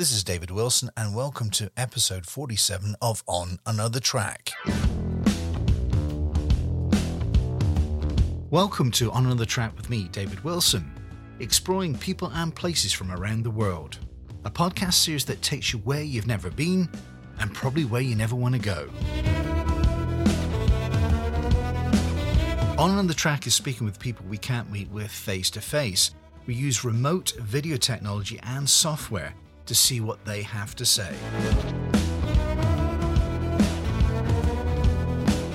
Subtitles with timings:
[0.00, 4.50] This is David Wilson, and welcome to episode 47 of On Another Track.
[8.48, 10.90] Welcome to On Another Track with me, David Wilson,
[11.38, 13.98] exploring people and places from around the world.
[14.46, 16.88] A podcast series that takes you where you've never been
[17.38, 18.88] and probably where you never want to go.
[22.78, 26.12] On Another Track is speaking with people we can't meet with face to face.
[26.46, 29.34] We use remote video technology and software
[29.70, 31.14] to see what they have to say.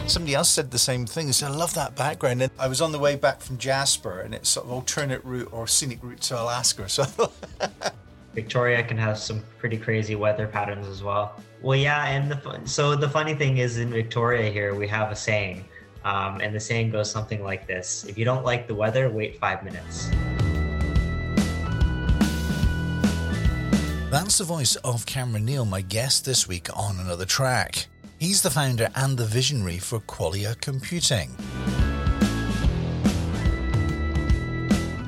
[0.08, 1.26] Somebody else said the same thing.
[1.26, 2.42] They said, I love that background.
[2.42, 5.50] And I was on the way back from Jasper and it's sort of alternate route
[5.52, 6.88] or scenic route to Alaska.
[6.88, 7.04] So
[8.34, 11.38] Victoria can have some pretty crazy weather patterns as well.
[11.62, 15.16] Well, yeah, and the so the funny thing is in Victoria here we have a
[15.16, 15.66] saying,
[16.06, 19.40] um, and the saying goes something like this: If you don't like the weather, wait
[19.40, 20.10] five minutes.
[24.12, 27.88] That's the voice of Cameron Neal, my guest this week on another track.
[28.20, 31.30] He's the founder and the visionary for Qualia Computing.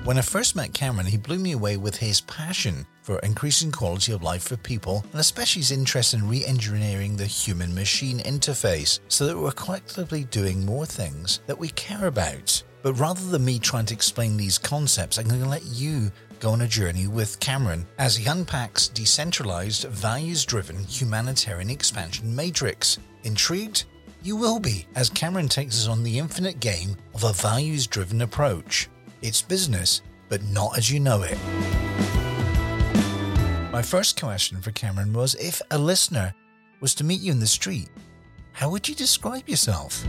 [0.04, 4.14] When I first met Cameron, he blew me away with his passion for increasing quality
[4.14, 9.00] of life for people, and especially his interest in re engineering the human machine interface
[9.10, 12.64] so that we're collectively doing more things that we care about.
[12.84, 16.52] But rather than me trying to explain these concepts, I'm going to let you go
[16.52, 23.00] on a journey with Cameron as he unpacks decentralized, values driven humanitarian expansion matrix.
[23.24, 23.86] Intrigued?
[24.24, 28.22] You will be as Cameron takes us on the infinite game of a values driven
[28.22, 28.90] approach.
[29.22, 31.38] It's business, but not as you know it.
[33.72, 36.34] My first question for Cameron was if a listener
[36.80, 37.90] was to meet you in the street,
[38.54, 40.04] how would you describe yourself?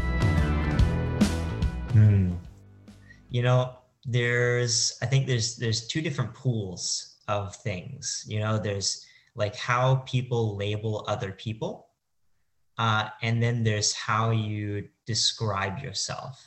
[1.92, 2.32] Hmm.
[3.30, 9.04] You know, there's i think there's there's two different pools of things you know there's
[9.34, 11.88] like how people label other people
[12.78, 16.40] uh, and then there's how you describe yourself.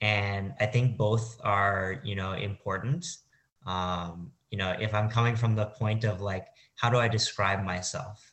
[0.00, 3.04] And i think both are you know important.
[3.66, 7.62] Um, you know if i'm coming from the point of like how do i describe
[7.64, 8.32] myself?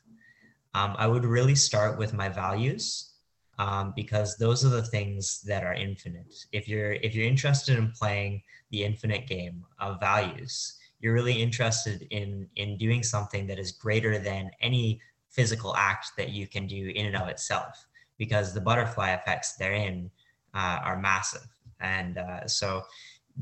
[0.76, 3.15] Um, i would really start with my values
[3.58, 6.34] um, because those are the things that are infinite.
[6.52, 12.08] If you're if you're interested in playing the infinite game of values, you're really interested
[12.12, 15.00] in in doing something that is greater than any
[15.30, 20.10] physical act that you can do in and of itself, because the butterfly effects therein
[20.54, 21.48] uh, are massive.
[21.80, 22.84] And uh, so,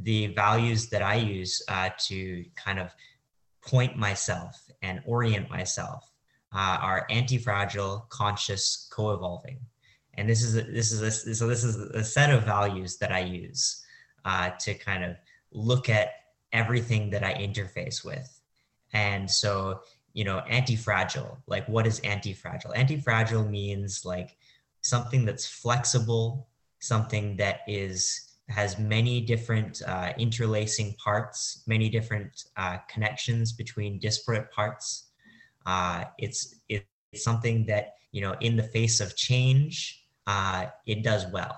[0.01, 2.93] the values that I use uh, to kind of
[3.61, 6.11] point myself and orient myself
[6.53, 9.59] uh, are anti-fragile, conscious, co-evolving
[10.15, 13.11] and this is a, this is a, so this is a set of values that
[13.11, 13.83] I use
[14.25, 15.15] uh, to kind of
[15.51, 16.09] look at
[16.51, 18.39] everything that I interface with.
[18.93, 19.81] And so,
[20.13, 22.73] you know, anti-fragile, like what is anti-fragile?
[22.75, 24.37] Anti-fragile means like
[24.81, 26.47] something that's flexible,
[26.79, 34.51] something that is has many different uh, interlacing parts, many different uh, connections between disparate
[34.51, 35.07] parts.
[35.65, 36.85] Uh, it's it's
[37.15, 41.57] something that you know, in the face of change, uh, it does well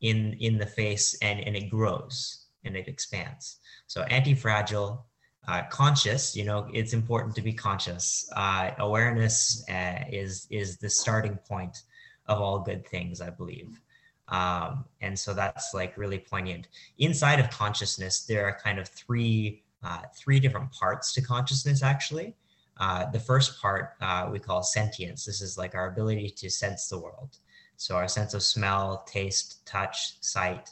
[0.00, 3.58] in in the face and and it grows and it expands.
[3.86, 5.04] So anti-fragile
[5.48, 8.30] uh, conscious you know it's important to be conscious.
[8.34, 11.82] Uh, awareness uh, is is the starting point
[12.26, 13.80] of all good things i believe.
[14.28, 16.68] Um, and so that's like really poignant.
[16.98, 22.34] Inside of consciousness there are kind of three uh, three different parts to consciousness actually.
[22.78, 25.26] Uh, the first part uh, we call sentience.
[25.26, 27.36] This is like our ability to sense the world
[27.80, 30.68] so our sense of smell, taste, touch, sight,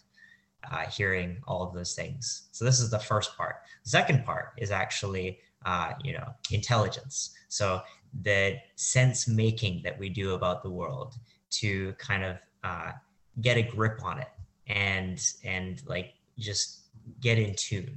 [0.71, 2.49] uh, hearing, all of those things.
[2.53, 3.63] So this is the first part.
[3.85, 7.31] The second part is actually, uh, you know, intelligence.
[7.49, 7.81] So
[8.25, 11.15] the sense making that we do about the world
[11.53, 12.93] to kind of uh,
[13.41, 14.29] get a grip on it
[14.67, 16.81] and and like just
[17.23, 17.97] get in tune.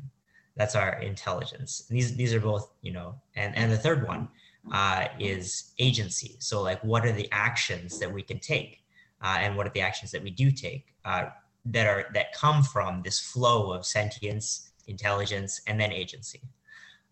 [0.56, 1.86] That's our intelligence.
[1.90, 4.30] And these these are both, you know, and and the third one
[4.72, 6.38] uh, is agency.
[6.40, 8.78] So like, what are the actions that we can take?
[9.22, 11.26] Uh, and what are the actions that we do take uh,
[11.66, 16.42] that are that come from this flow of sentience, intelligence, and then agency.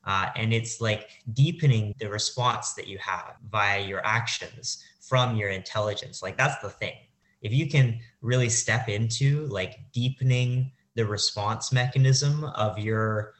[0.06, 5.50] Uh, and it's like deepening the response that you have via your actions from your
[5.50, 6.24] intelligence.
[6.24, 6.96] Like that's the thing.
[7.42, 13.34] If you can really step into like deepening the response mechanism of your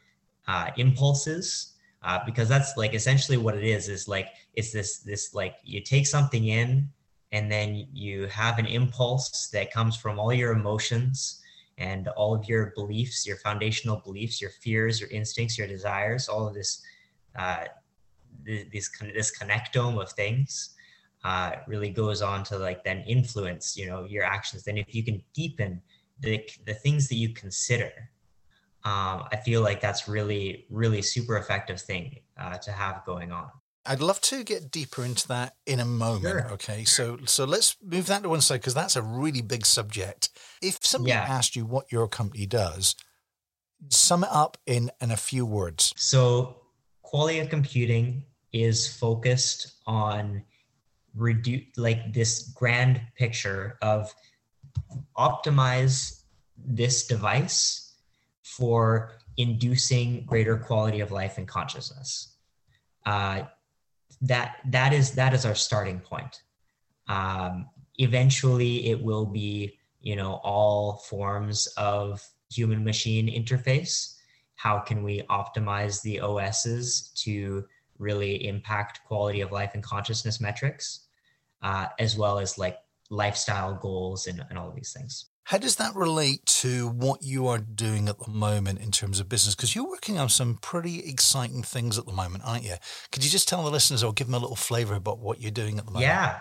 [0.48, 1.74] uh, impulses,
[2.04, 3.90] uh, because that's like essentially what it is.
[3.90, 6.90] Is like it's this this like you take something in
[7.32, 11.42] and then you have an impulse that comes from all your emotions
[11.78, 16.48] and all of your beliefs your foundational beliefs your fears your instincts your desires all
[16.48, 16.82] of this
[17.38, 17.66] uh,
[18.46, 20.76] this this connectome of things
[21.24, 24.64] uh, really goes on to like then influence you know your actions.
[24.64, 25.82] Then if you can deepen
[26.22, 27.92] the the things that you consider
[28.84, 33.50] um, i feel like that's really really super effective thing uh, to have going on
[33.86, 36.24] I'd love to get deeper into that in a moment.
[36.24, 36.52] Sure.
[36.52, 40.30] Okay, so so let's move that to one side because that's a really big subject.
[40.62, 41.26] If somebody yeah.
[41.28, 42.96] asked you what your company does,
[43.90, 45.94] sum it up in in a few words.
[45.96, 46.62] So,
[47.06, 50.44] Qualia Computing is focused on
[51.16, 54.14] reduce like this grand picture of
[55.18, 56.24] optimize
[56.58, 57.96] this device
[58.44, 62.36] for inducing greater quality of life and consciousness.
[63.06, 63.44] Uh,
[64.22, 66.44] that that is that is our starting point.
[67.08, 67.68] Um,
[67.98, 74.16] eventually, it will be you know all forms of human machine interface.
[74.56, 77.66] How can we optimize the OSs to
[78.00, 81.02] really impact quality of life and consciousness metrics,
[81.62, 82.78] uh, as well as like
[83.10, 85.26] lifestyle goals and, and all of these things.
[85.50, 89.28] How does that relate to what you are doing at the moment in terms of
[89.28, 89.56] business?
[89.56, 92.76] Because you're working on some pretty exciting things at the moment, aren't you?
[93.12, 95.50] Could you just tell the listeners or give them a little flavor about what you're
[95.50, 96.08] doing at the moment?
[96.08, 96.40] Yeah.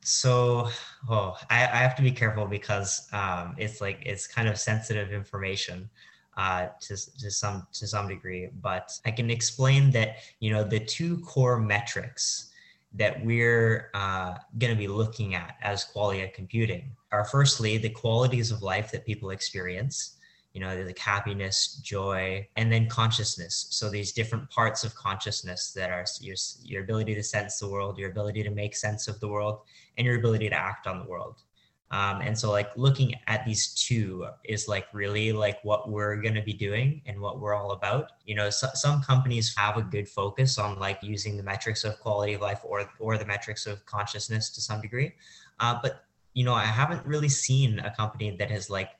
[0.00, 0.70] So,
[1.08, 5.12] oh, I, I have to be careful because um, it's like it's kind of sensitive
[5.12, 5.88] information
[6.36, 8.48] uh, to to some to some degree.
[8.60, 12.47] But I can explain that you know the two core metrics
[12.94, 16.90] that we're uh, going to be looking at as Qualia Computing.
[17.12, 20.18] Are firstly the qualities of life that people experience
[20.58, 23.68] you know like happiness joy and then consciousness.
[23.70, 27.98] So these different parts of consciousness that are your, your ability to sense the world
[27.98, 29.60] your ability to make sense of the world
[29.96, 31.42] and your ability to act on the world
[31.90, 36.34] um, and so like looking at these two is like really like what we're going
[36.34, 38.12] to be doing and what we're all about.
[38.26, 41.98] You know, so, some companies have a good focus on like using the metrics of
[42.00, 45.14] quality of life or, or the metrics of consciousness to some degree.
[45.60, 46.04] Uh, but,
[46.34, 48.90] you know, I haven't really seen a company that has like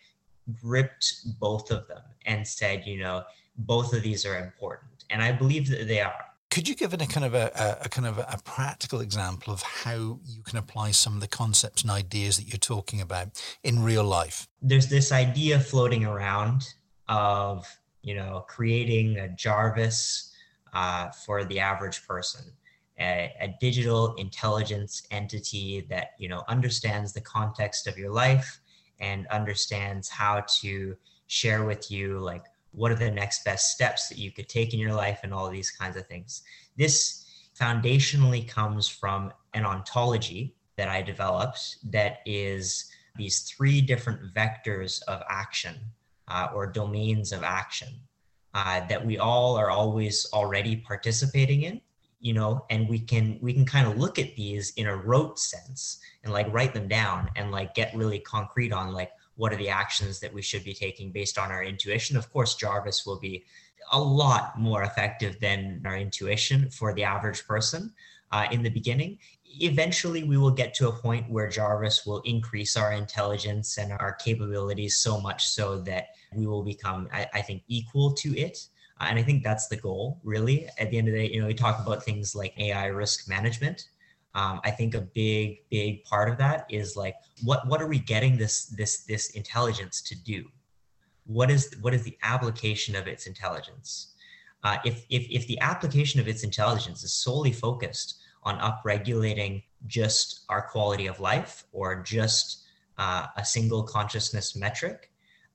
[0.59, 3.23] gripped both of them and said, you know,
[3.59, 5.05] both of these are important.
[5.11, 6.25] And I believe that they are.
[6.59, 9.63] Could you give it a kind of a, a, kind of a practical example of
[9.63, 13.29] how you can apply some of the concepts and ideas that you're talking about
[13.63, 14.49] in real life?
[14.61, 16.65] There's this idea floating around
[17.07, 17.65] of
[18.03, 20.33] you know creating a Jarvis
[20.73, 22.47] uh, for the average person,
[22.99, 28.59] a, a digital intelligence entity that you know understands the context of your life
[28.99, 30.97] and understands how to
[31.29, 34.81] share with you like what are the next best steps that you could take in
[34.81, 36.43] your life and all these kinds of things.
[36.77, 37.25] This
[37.59, 45.21] foundationally comes from an ontology that i developed that is these three different vectors of
[45.29, 45.75] action
[46.29, 47.89] uh, or domains of action
[48.55, 51.81] uh, that we all are always already participating in
[52.21, 55.39] you know and we can we can kind of look at these in a rote
[55.39, 59.57] sense and like write them down and like get really concrete on like what are
[59.57, 62.17] the actions that we should be taking based on our intuition.
[62.17, 63.45] Of course, Jarvis will be
[63.93, 67.95] a lot more effective than our intuition for the average person
[68.33, 69.19] uh, in the beginning.
[69.61, 74.15] Eventually, we will get to a point where Jarvis will increase our intelligence and our
[74.15, 78.59] capabilities so much so that we will become, I, I think, equal to it.
[79.01, 80.69] And I think that's the goal, really.
[80.79, 83.29] At the end of the day, you know, we talk about things like AI risk
[83.29, 83.87] management
[84.39, 87.99] um, I think a big, big part of that is like, what what are we
[87.99, 90.45] getting this this this intelligence to do?
[91.27, 94.15] What is what is the application of its intelligence?
[94.63, 100.45] Uh, if, if if the application of its intelligence is solely focused on upregulating just
[100.49, 102.63] our quality of life or just
[102.97, 105.11] uh, a single consciousness metric,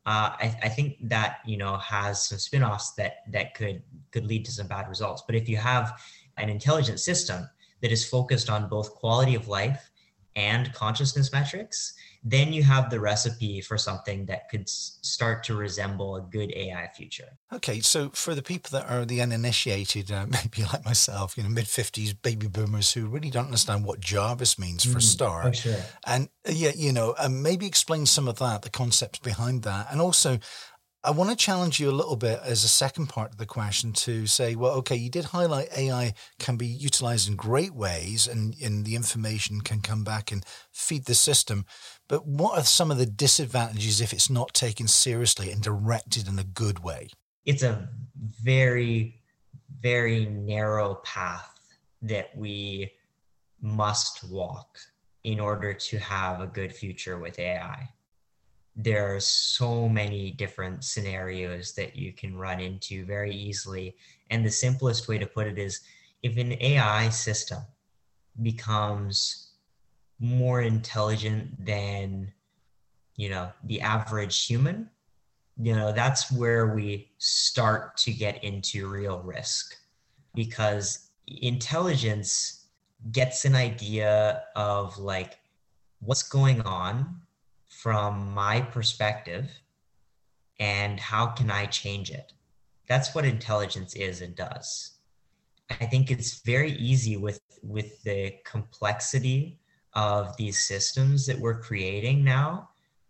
[0.06, 4.44] uh, I, I, think that you know has some spin-offs that that could could lead
[4.46, 5.24] to some bad results.
[5.26, 6.02] But if you have
[6.36, 7.50] an intelligent system
[7.84, 9.92] that is focused on both quality of life
[10.36, 16.16] and consciousness metrics, then you have the recipe for something that could start to resemble
[16.16, 17.38] a good AI future.
[17.52, 21.50] Okay, so for the people that are the uninitiated, uh, maybe like myself, you know,
[21.50, 25.46] mid 50s baby boomers who really don't understand what Jarvis means for mm, a start.
[25.48, 25.84] Oh, sure.
[26.08, 29.88] And uh, yeah, you know, um, maybe explain some of that, the concepts behind that.
[29.92, 30.40] And also,
[31.06, 33.92] I want to challenge you a little bit as a second part of the question
[33.92, 38.56] to say, well, okay, you did highlight AI can be utilized in great ways and,
[38.64, 41.66] and the information can come back and feed the system.
[42.08, 46.40] But what are some of the disadvantages if it's not taken seriously and directed in
[46.40, 47.10] a good way?
[47.46, 47.90] It's a
[48.42, 49.22] very,
[49.82, 52.94] very narrow path that we
[53.62, 54.80] must walk
[55.26, 57.90] in order to have a good future with AI
[58.76, 63.96] there are so many different scenarios that you can run into very easily.
[64.30, 65.82] And the simplest way to put it is
[66.24, 67.60] if an AI system
[68.42, 69.52] becomes
[70.20, 72.32] more intelligent than
[73.16, 74.90] you know the average human
[75.62, 79.76] you know that's where we start to get into real risk
[80.34, 82.66] because intelligence
[83.12, 85.40] gets an idea of like
[86.00, 87.22] what's going on
[87.84, 89.52] from my perspective
[90.58, 92.32] and how can I change it?
[92.88, 95.00] That's what intelligence is and does.
[95.70, 99.60] I think it's very easy with with the complexity
[99.96, 102.70] of these systems that we're creating now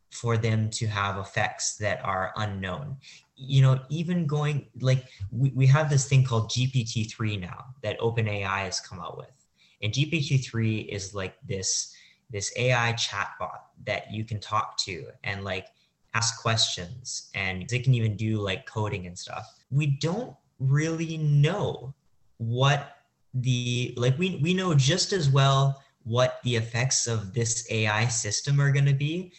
[0.10, 2.98] for them to have effects that are unknown.
[3.36, 8.66] You know, even going like we, we have this thing called GPT-3 now that OpenAI
[8.66, 9.36] has come out with.
[9.84, 11.93] And GPT-3 is like this
[12.34, 15.68] this AI chatbot that you can talk to and like
[16.16, 19.48] ask questions and they can even do like coding and stuff.
[19.72, 21.94] We don't really know
[22.38, 22.98] what
[23.36, 28.60] the like we we know just as well what the effects of this AI system
[28.60, 29.32] are going to be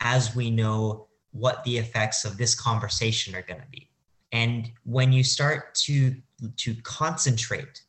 [0.00, 3.88] as we know what the effects of this conversation are going to be.
[4.32, 6.14] And when you start to
[6.56, 7.82] to concentrate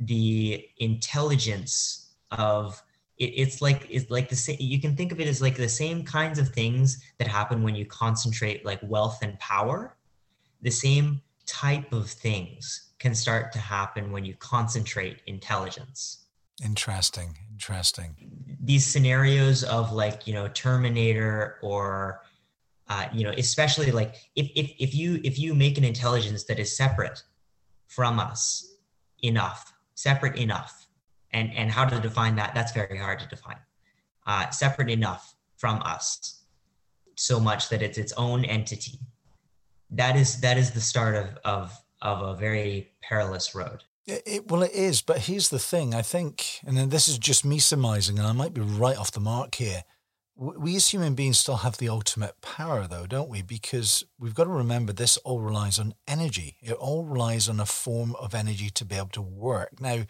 [0.00, 2.82] the intelligence of
[3.20, 5.68] it, it's like it's like the same you can think of it as like the
[5.68, 9.96] same kinds of things that happen when you concentrate like wealth and power.
[10.62, 16.26] The same type of things can start to happen when you concentrate intelligence.
[16.62, 18.16] Interesting interesting.
[18.62, 22.22] These scenarios of like you know terminator or
[22.88, 26.58] uh, you know especially like if, if if you if you make an intelligence that
[26.58, 27.22] is separate
[27.86, 28.76] from us
[29.22, 30.79] enough separate enough
[31.32, 33.58] and and how to define that that's very hard to define.
[34.26, 36.40] Uh, separate enough from us
[37.20, 38.98] so much that it's its own entity.
[39.90, 43.84] That is that is the start of of of a very perilous road.
[44.06, 45.94] It, it, well it is but here's the thing.
[45.94, 49.12] I think and then this is just me surmising and i might be right off
[49.12, 49.84] the mark here.
[50.36, 53.42] We as human beings still have the ultimate power though don't we?
[53.42, 56.56] Because we've got to remember this all relies on energy.
[56.62, 59.78] It all relies on a form of energy to be able to work.
[59.80, 60.04] Now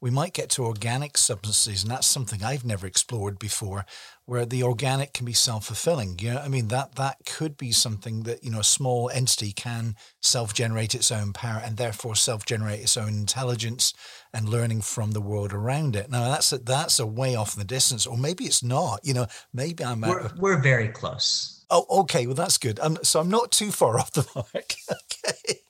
[0.00, 3.86] we might get to organic substances, and that's something I've never explored before,
[4.26, 6.18] where the organic can be self-fulfilling.
[6.18, 9.52] You know, I mean that that could be something that you know a small entity
[9.52, 13.94] can self-generate its own power and therefore self-generate its own intelligence
[14.34, 16.10] and learning from the world around it.
[16.10, 19.00] Now that's a, that's a way off in the distance, or maybe it's not.
[19.02, 20.02] You know, maybe I'm.
[20.02, 21.64] We're, we're very close.
[21.70, 22.26] Oh, okay.
[22.26, 22.78] Well, that's good.
[22.80, 24.46] Um, so I'm not too far off the mark.
[24.54, 25.60] okay.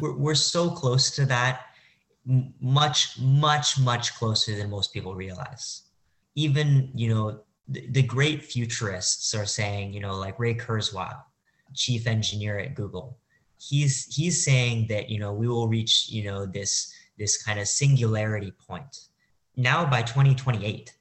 [0.00, 1.65] We're, we're so close to that
[2.26, 5.82] much, much, much closer than most people realize.
[6.34, 11.22] Even, you know, the, the great futurists are saying, you know, like Ray Kurzweil,
[11.74, 13.18] chief engineer at Google,
[13.58, 17.68] he's he's saying that, you know, we will reach, you know, this this kind of
[17.68, 19.08] singularity point
[19.56, 20.92] now by 2028.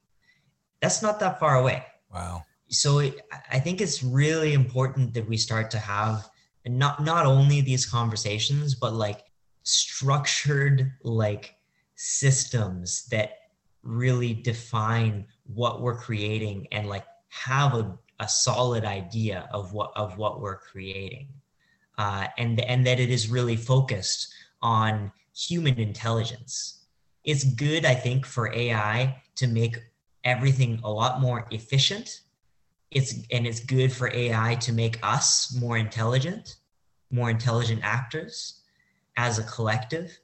[0.82, 1.84] That's not that far away.
[2.14, 2.44] Wow.
[2.70, 6.30] So it, I think it's really important that we start to have
[6.66, 9.24] not not only these conversations, but like
[9.66, 11.56] structured like
[11.96, 13.32] systems that
[13.84, 20.18] really define what we're creating and like have a, a solid idea of what of
[20.18, 21.28] what we're creating.
[21.98, 26.86] Uh, and and that it is really focused on human intelligence.
[27.24, 29.78] It's good i think for ai to make
[30.24, 32.22] everything a lot more efficient.
[32.92, 36.58] It's and it's good for ai to make us more intelligent
[37.12, 38.62] more intelligent actors
[39.18, 40.18] as a collective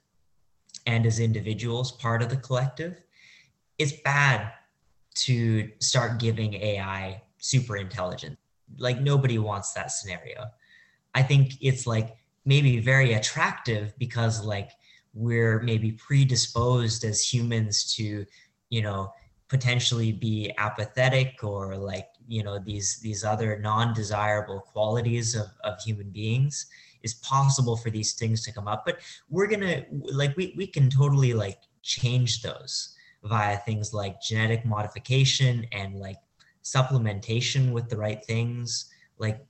[0.86, 3.00] and as individuals, part of the collective,
[3.78, 4.52] it's bad
[5.14, 8.36] to start giving AI super intelligence.
[8.78, 10.46] Like nobody wants that scenario.
[11.14, 14.70] I think it's like maybe very attractive because like
[15.14, 18.24] we're maybe predisposed as humans to,
[18.70, 19.12] you know,
[19.48, 26.08] potentially be apathetic or like, you know, these these other non-desirable qualities of, of human
[26.08, 26.66] beings
[27.02, 28.98] is possible for these things to come up but
[29.30, 35.66] we're gonna like we, we can totally like change those via things like genetic modification
[35.72, 36.18] and like
[36.62, 39.44] supplementation with the right things like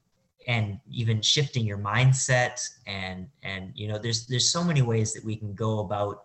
[0.48, 5.24] and even shifting your mindset and and you know there's there's so many ways that
[5.24, 6.24] we can go about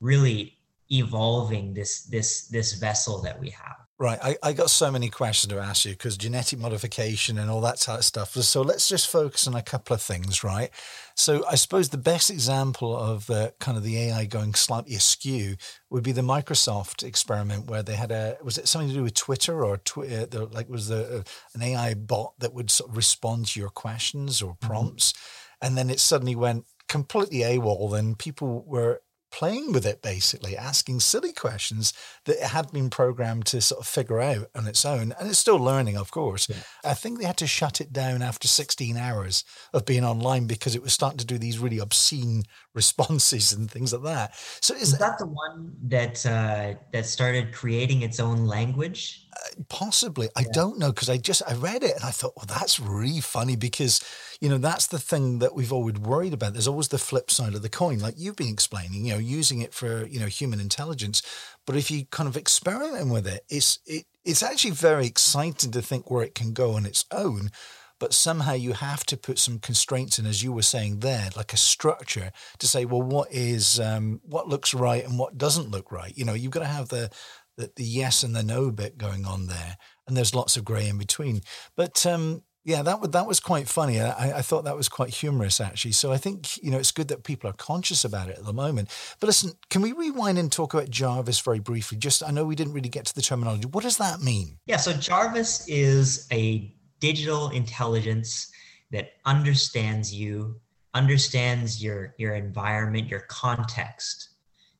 [0.00, 0.58] really
[0.90, 4.18] evolving this this this vessel that we have Right.
[4.22, 7.80] I, I got so many questions to ask you because genetic modification and all that
[7.80, 8.32] type of stuff.
[8.34, 10.70] So let's just focus on a couple of things, right?
[11.16, 15.56] So I suppose the best example of uh, kind of the AI going slightly askew
[15.90, 19.14] would be the Microsoft experiment where they had a, was it something to do with
[19.14, 20.42] Twitter or Twitter?
[20.42, 21.24] Uh, like was there
[21.54, 24.66] an AI bot that would sort of respond to your questions or mm-hmm.
[24.68, 25.12] prompts?
[25.12, 25.66] Mm-hmm.
[25.66, 31.00] And then it suddenly went completely AWOL and people were playing with it basically, asking
[31.00, 31.92] silly questions
[32.24, 35.14] that it had been programmed to sort of figure out on its own.
[35.18, 36.48] And it's still learning, of course.
[36.48, 36.56] Yeah.
[36.84, 40.74] I think they had to shut it down after 16 hours of being online because
[40.74, 42.44] it was starting to do these really obscene
[42.78, 44.34] responses and things like that.
[44.60, 49.26] So is, is that the one that uh, that started creating its own language?
[49.32, 50.26] Uh, possibly.
[50.26, 50.42] Yeah.
[50.42, 53.20] I don't know because I just I read it and I thought, well, that's really
[53.20, 54.00] funny because
[54.40, 56.52] you know that's the thing that we've always worried about.
[56.52, 59.04] There's always the flip side of the coin, like you've been explaining.
[59.04, 61.22] You know, using it for you know human intelligence,
[61.66, 65.82] but if you kind of experiment with it, it's it it's actually very exciting to
[65.82, 67.50] think where it can go on its own
[67.98, 71.52] but somehow you have to put some constraints in, as you were saying there, like
[71.52, 75.90] a structure to say, well, what is um, what looks right and what doesn't look
[75.90, 76.16] right.
[76.16, 77.10] You know, you've got to have the,
[77.56, 79.76] the the, yes and the no bit going on there,
[80.06, 81.42] and there's lots of grey in between.
[81.76, 84.00] But um, yeah, that was that was quite funny.
[84.00, 85.92] I, I thought that was quite humorous actually.
[85.92, 88.52] So I think you know it's good that people are conscious about it at the
[88.52, 88.90] moment.
[89.20, 91.98] But listen, can we rewind and talk about Jarvis very briefly?
[91.98, 93.66] Just I know we didn't really get to the terminology.
[93.66, 94.58] What does that mean?
[94.66, 98.50] Yeah, so Jarvis is a digital intelligence
[98.90, 100.60] that understands you,
[100.94, 104.30] understands your your environment, your context,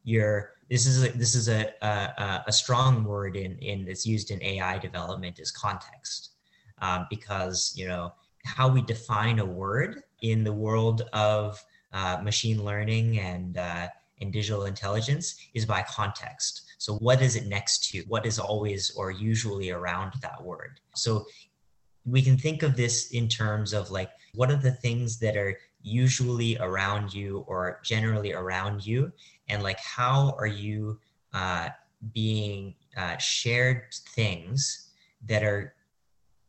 [0.04, 4.30] your this is a, this is a, a, a strong word in in that's used
[4.30, 6.32] in AI development is context,
[6.80, 8.12] um, because you know
[8.44, 13.88] how we define a word in the world of uh, machine learning and uh,
[14.20, 16.62] and digital intelligence is by context.
[16.78, 18.02] So what is it next to?
[18.08, 20.80] What is always or usually around that word?
[20.94, 21.26] So
[22.10, 25.58] we can think of this in terms of like what are the things that are
[25.82, 29.12] usually around you or generally around you?
[29.48, 30.98] And like how are you
[31.32, 31.70] uh,
[32.12, 33.82] being uh, shared
[34.14, 34.90] things
[35.26, 35.74] that are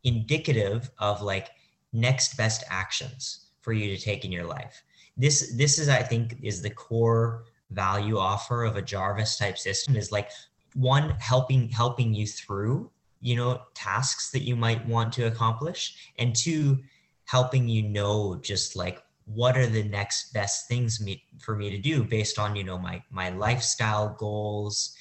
[0.04, 1.50] indicative of like
[1.92, 4.82] next best actions for you to take in your life?
[5.16, 9.96] This this is i think is the core value offer of a jarvis type system
[9.96, 10.30] is like
[10.74, 12.90] one helping helping you through
[13.20, 16.12] you know tasks that you might want to accomplish.
[16.18, 16.78] And two
[17.26, 21.78] helping you know just like what are the next best things me, for me to
[21.78, 24.96] do based on you know my my lifestyle goals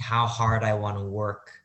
[0.00, 1.60] how hard i want to work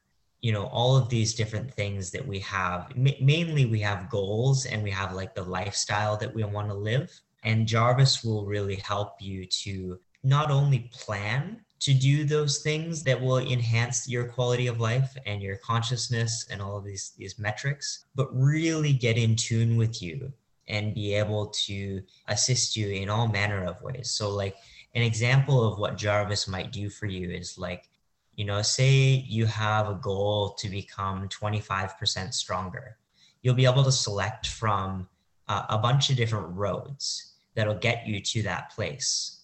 [0.46, 2.92] you know all of these different things that we have.
[2.96, 6.76] M- mainly we have goals and we have like the lifestyle that we want to
[6.76, 7.10] live.
[7.42, 13.22] And jarvis will really help you to not only plan to do those things that
[13.22, 18.06] will enhance your quality of life and your consciousness and all of these these metrics
[18.16, 20.34] but really get in tune with you
[20.68, 24.10] and be able to assist you in all manner of ways.
[24.10, 24.56] So like
[24.96, 27.88] an example of what jarvis might do for you is like
[28.34, 32.98] you know say you have a goal to become 25% stronger.
[33.44, 35.08] You'll be able to select from
[35.48, 39.35] uh, a bunch of different roads that'll get you to that place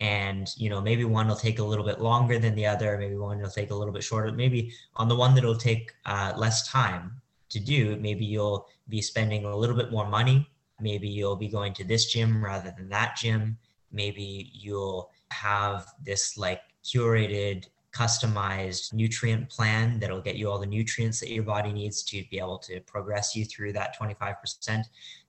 [0.00, 3.16] and you know maybe one will take a little bit longer than the other maybe
[3.16, 4.30] one will take a little bit shorter.
[4.32, 9.44] Maybe on the one that'll take uh, less time to do maybe you'll be spending
[9.44, 10.48] a little bit more money.
[10.80, 13.58] Maybe you'll be going to this gym rather than that gym.
[13.90, 21.18] Maybe you'll have this like curated customized nutrient plan that'll get you all the nutrients
[21.18, 24.84] that your body needs to be able to progress you through that 25%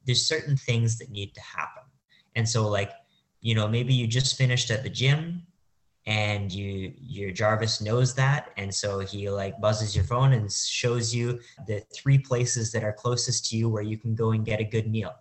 [0.05, 1.83] there's certain things that need to happen.
[2.35, 2.91] And so like
[3.41, 5.43] you know maybe you just finished at the gym
[6.09, 8.49] and you your jarvis knows that.
[8.57, 12.93] And so he like buzzes your phone and shows you the three places that are
[12.93, 15.13] closest to you where you can go and get a good meal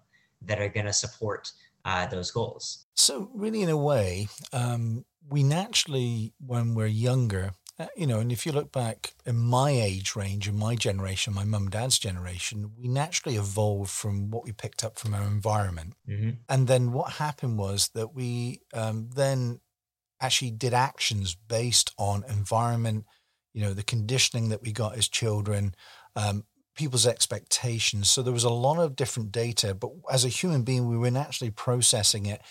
[0.42, 1.52] that are going to support
[1.85, 2.87] uh, those goals.
[2.94, 8.33] So really in a way um, we naturally when we're younger uh, you know, and
[8.33, 11.99] if you look back in my age range, in my generation, my mum and dad's
[11.99, 15.95] generation, we naturally evolved from what we picked up from our environment.
[16.09, 16.31] Mm-hmm.
[16.49, 19.61] And then what happened was that we um, then
[20.21, 23.05] actually did actions based on environment,
[23.55, 25.75] you know, the conditioning that we got as children,
[26.17, 28.11] um, people's expectations.
[28.11, 31.11] So there was a lot of different data, but as a human being, we were
[31.12, 32.43] naturally processing it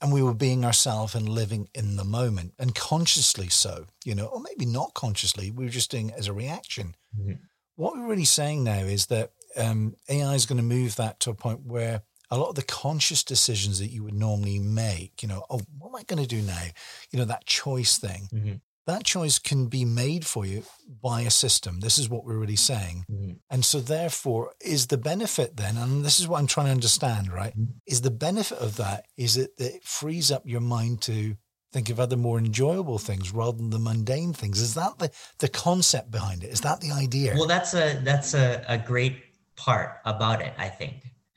[0.00, 4.26] and we were being ourselves and living in the moment and consciously so, you know,
[4.26, 6.94] or maybe not consciously, we were just doing it as a reaction.
[7.18, 7.32] Mm-hmm.
[7.76, 11.30] What we're really saying now is that um, AI is going to move that to
[11.30, 15.28] a point where a lot of the conscious decisions that you would normally make, you
[15.28, 16.62] know, oh, what am I going to do now?
[17.10, 18.28] You know, that choice thing.
[18.32, 18.54] Mm-hmm
[18.86, 20.64] that choice can be made for you
[21.02, 21.80] by a system.
[21.80, 23.04] This is what we're really saying.
[23.10, 23.32] Mm-hmm.
[23.50, 27.32] And so, therefore, is the benefit then, and this is what I'm trying to understand,
[27.32, 27.52] right?
[27.52, 27.72] Mm-hmm.
[27.86, 31.36] Is the benefit of that is it that it frees up your mind to
[31.72, 34.60] think of other more enjoyable things rather than the mundane things?
[34.60, 36.50] Is that the, the concept behind it?
[36.50, 37.34] Is that the idea?
[37.36, 39.22] Well, that's a that's a, a great
[39.56, 40.94] part about it, I think.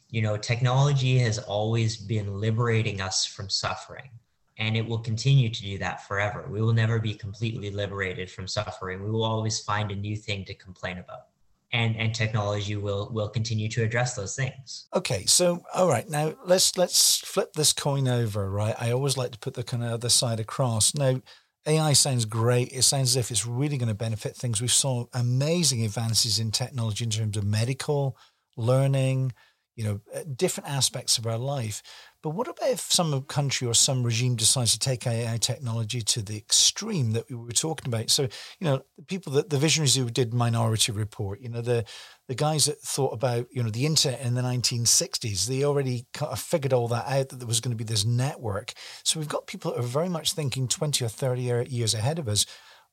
[0.10, 4.10] You know, technology has always been liberating us from suffering
[4.58, 6.48] and it will continue to do that forever.
[6.50, 9.04] We will never be completely liberated from suffering.
[9.04, 11.28] We will always find a new thing to complain about.
[11.72, 14.86] And, and technology will will continue to address those things.
[14.94, 18.76] Okay, so all right, now let's let's flip this coin over, right?
[18.80, 20.94] I always like to put the kind of other side across.
[20.94, 21.20] Now,
[21.66, 22.72] AI sounds great.
[22.72, 24.62] It sounds as if it's really going to benefit things.
[24.62, 28.18] We saw amazing advances in technology in terms of medical,
[28.56, 29.34] learning,
[29.76, 31.82] you know, uh, different aspects of our life.
[32.24, 36.22] But what about if some country or some regime decides to take AI technology to
[36.22, 38.10] the extreme that we were talking about?
[38.10, 41.84] So, you know, the people that the visionaries who did Minority Report, you know, the
[42.30, 46.32] the guys that thought about, you know, the internet in the 1960s, they already kind
[46.32, 48.72] of uh, figured all that out that there was going to be this network.
[49.04, 52.30] So we've got people that are very much thinking 20 or 30 years ahead of
[52.30, 52.46] us.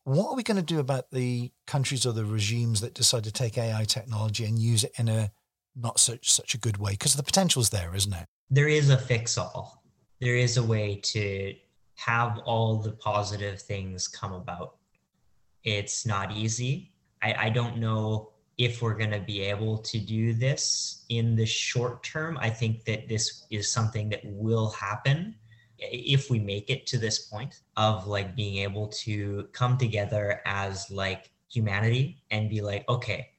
[0.03, 3.33] What are we going to do about the countries or the regimes that decide to
[3.33, 5.31] take AI technology and use it in a
[5.77, 6.93] not such such a good way?
[6.93, 8.27] Because the potential's there, isn't it?
[8.51, 9.83] There is a fix all.
[10.21, 11.55] There is a way to
[11.95, 14.77] have all the positive things come about.
[15.65, 16.93] It's not easy.
[17.23, 21.47] I, I don't know if we're going to be able to do this in the
[21.47, 22.39] short term.
[22.41, 25.35] I think that this is something that will happen
[25.79, 30.91] if we make it to this point of like being able to come together as
[30.91, 33.31] like humanity and be like, okay,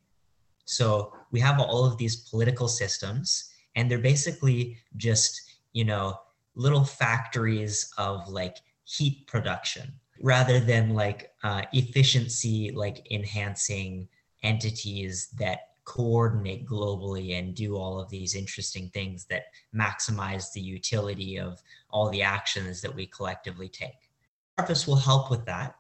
[0.66, 5.42] so we have all of these political systems and they're basically just
[5.74, 6.20] you know
[6.56, 14.08] little factories of like heat production rather than like uh, efficiency like enhancing
[14.44, 21.40] entities that coordinate globally and do all of these interesting things that maximize the utility
[21.40, 24.10] of all the actions that we collectively take.
[24.58, 25.76] Purpose will help with that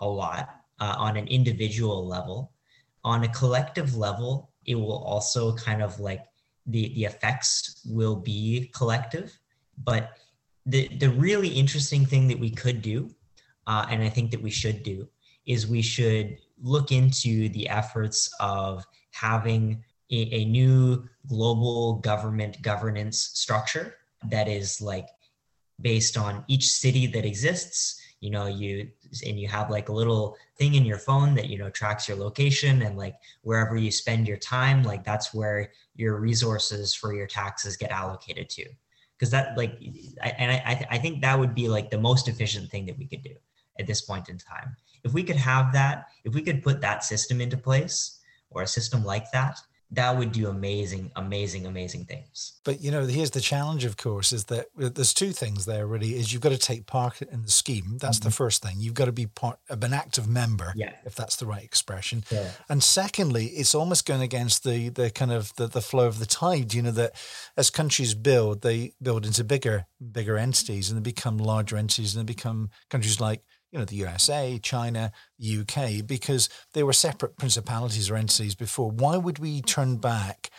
[0.00, 2.52] a lot uh, on an individual level.
[3.02, 6.24] On a collective level, it will also kind of like
[6.66, 9.38] the the effects will be collective.
[9.84, 10.10] But
[10.66, 13.08] the the really interesting thing that we could do
[13.66, 15.06] uh, and i think that we should do
[15.46, 23.30] is we should look into the efforts of having a, a new global government governance
[23.34, 23.94] structure
[24.28, 25.08] that is like
[25.80, 28.00] based on each city that exists.
[28.20, 28.88] You know you
[29.26, 32.16] and you have like a little thing in your phone that you know tracks your
[32.16, 37.26] location and like wherever you spend your time like that's where your resources for your
[37.26, 38.64] taxes get allocated to.
[39.18, 39.78] Because that like
[40.22, 43.06] I, and I, I think that would be like the most efficient thing that we
[43.06, 43.34] could do
[43.78, 44.76] at this point in time.
[45.04, 48.66] If we could have that if we could put that system into place or a
[48.66, 49.58] system like that
[49.92, 52.60] that would do amazing, amazing, amazing things.
[52.64, 56.16] But you know, here's the challenge, of course, is that there's two things there really
[56.16, 57.98] is you've got to take part in the scheme.
[57.98, 58.28] That's mm-hmm.
[58.28, 58.76] the first thing.
[58.78, 60.92] You've got to be part of an active member, yeah.
[61.04, 62.24] if that's the right expression.
[62.30, 62.50] Yeah.
[62.68, 66.26] And secondly, it's almost going against the the kind of the, the flow of the
[66.26, 67.12] tide, you know, that
[67.56, 72.26] as countries build, they build into bigger, bigger entities and they become larger entities and
[72.26, 78.10] they become countries like you know, the USA, China, UK, because they were separate principalities
[78.10, 78.90] or entities before.
[78.90, 80.50] Why would we turn back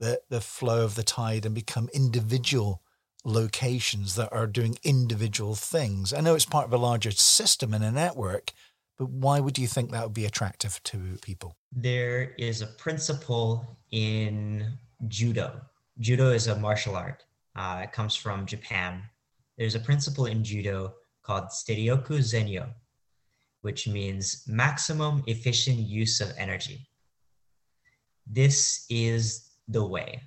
[0.00, 2.82] the, the flow of the tide and become individual
[3.24, 6.12] locations that are doing individual things?
[6.12, 8.52] I know it's part of a larger system and a network,
[8.98, 11.56] but why would you think that would be attractive to people?
[11.72, 15.60] There is a principle in judo.
[16.00, 17.24] Judo is a martial art.
[17.56, 19.02] Uh, it comes from Japan.
[19.58, 22.68] There's a principle in judo called Seiryoku Zenyo,
[23.62, 26.86] which means maximum efficient use of energy.
[28.26, 30.22] This is the way.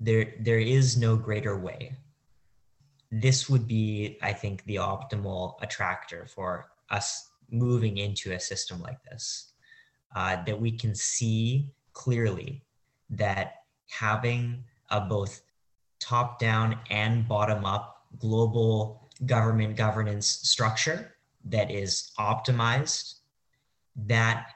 [0.00, 1.96] There, there is no greater way.
[3.10, 9.02] This would be, I think, the optimal attractor for us moving into a system like
[9.04, 9.52] this.
[10.16, 12.62] Uh, that we can see clearly
[13.10, 13.54] that
[13.88, 15.42] having a both
[15.98, 23.20] top down and bottom up global government governance structure that is optimized,
[23.96, 24.46] that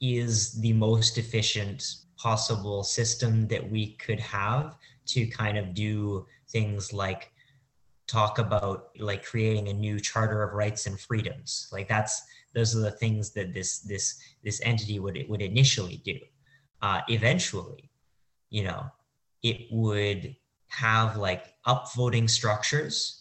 [0.00, 6.92] is the most efficient possible system that we could have to kind of do things
[6.92, 7.32] like
[8.06, 11.68] talk about like creating a new charter of rights and freedoms.
[11.72, 12.22] Like that's
[12.54, 16.18] those are the things that this this this entity would would initially do.
[16.82, 17.90] Uh, eventually
[18.48, 18.86] you know
[19.42, 20.34] it would
[20.68, 23.19] have like upvoting structures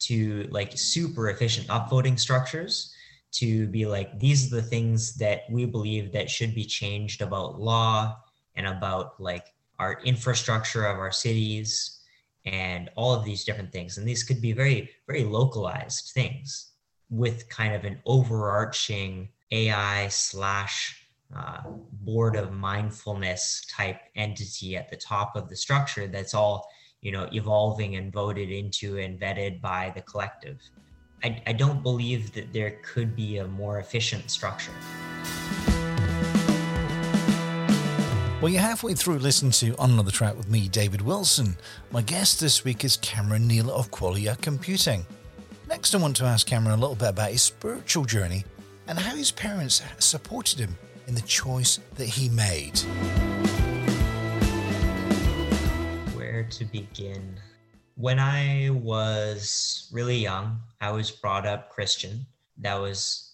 [0.00, 2.94] to like super efficient upvoting structures
[3.32, 7.60] to be like these are the things that we believe that should be changed about
[7.60, 8.16] law
[8.56, 9.46] and about like
[9.78, 12.00] our infrastructure of our cities
[12.44, 13.98] and all of these different things.
[13.98, 16.72] And these could be very very localized things
[17.10, 24.96] with kind of an overarching ai slash uh, board of mindfulness type entity at the
[24.96, 26.68] top of the structure that's all
[27.02, 30.58] you know evolving and voted into and vetted by the collective
[31.22, 34.72] I, I don't believe that there could be a more efficient structure.
[38.40, 41.56] Well, you're halfway through listening to On Another Track with me, David Wilson.
[41.90, 45.04] My guest this week is Cameron Neal of Qualia Computing.
[45.68, 48.44] Next, I want to ask Cameron a little bit about his spiritual journey
[48.88, 50.74] and how his parents supported him
[51.06, 52.80] in the choice that he made.
[56.50, 57.38] To begin?
[57.96, 62.26] When I was really young, I was brought up Christian.
[62.58, 63.30] That was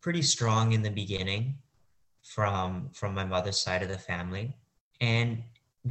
[0.00, 1.56] pretty strong in the beginning
[2.22, 4.56] from from my mother's side of the family
[5.00, 5.42] and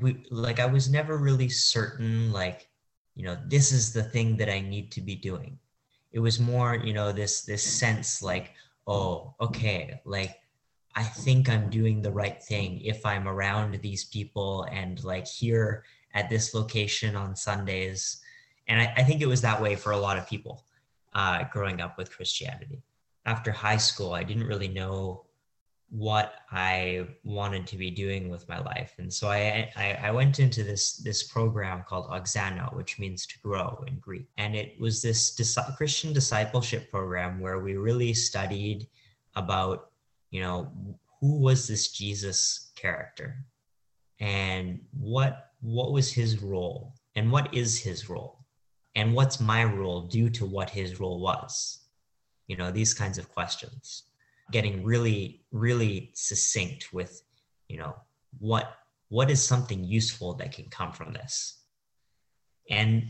[0.01, 2.67] we like i was never really certain like
[3.15, 5.57] you know this is the thing that i need to be doing
[6.11, 8.53] it was more you know this this sense like
[8.87, 10.39] oh okay like
[10.95, 15.83] i think i'm doing the right thing if i'm around these people and like here
[16.13, 18.21] at this location on sundays
[18.67, 20.63] and i, I think it was that way for a lot of people
[21.13, 22.81] uh, growing up with christianity
[23.25, 25.25] after high school i didn't really know
[25.93, 28.95] what I wanted to be doing with my life.
[28.97, 33.39] And so I, I, I, went into this, this program called Auxano, which means to
[33.43, 34.27] grow in Greek.
[34.39, 38.87] And it was this dis- Christian discipleship program where we really studied
[39.35, 39.91] about,
[40.31, 40.71] you know,
[41.21, 43.45] who was this Jesus character
[44.19, 46.93] and what, what was his role?
[47.15, 48.45] And what is his role?
[48.95, 51.79] And what's my role due to what his role was?
[52.47, 54.03] You know, these kinds of questions.
[54.51, 57.23] Getting really really succinct with
[57.69, 57.95] you know
[58.39, 58.75] what
[59.07, 61.61] what is something useful that can come from this?
[62.69, 63.07] And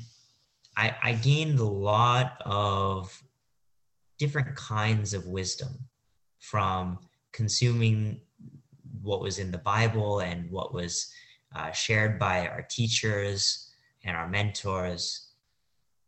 [0.78, 3.22] i i gained a lot of
[4.20, 5.74] different kinds of wisdom
[6.40, 7.00] from
[7.32, 8.22] consuming
[9.02, 11.12] what was in the bible and what was
[11.56, 13.72] uh, shared by our teachers
[14.04, 15.28] and our mentors.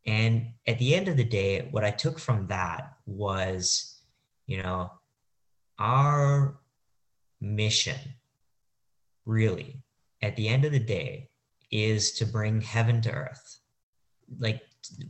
[0.05, 4.01] And at the end of the day what i took from that was
[4.45, 4.91] you know
[5.79, 6.59] our
[7.41, 7.97] mission
[9.25, 9.81] really
[10.21, 11.29] at the end of the day
[11.71, 13.59] is to bring heaven to earth.
[14.39, 14.61] Like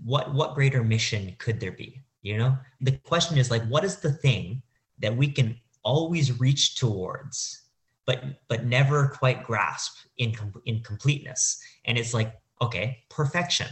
[0.04, 2.58] what what greater mission could there be you know?
[2.82, 4.64] The question is like what is the thing
[5.00, 7.65] that we can always reach towards
[8.06, 10.34] but but never quite grasp in
[10.66, 13.68] in completeness and it's like okay perfection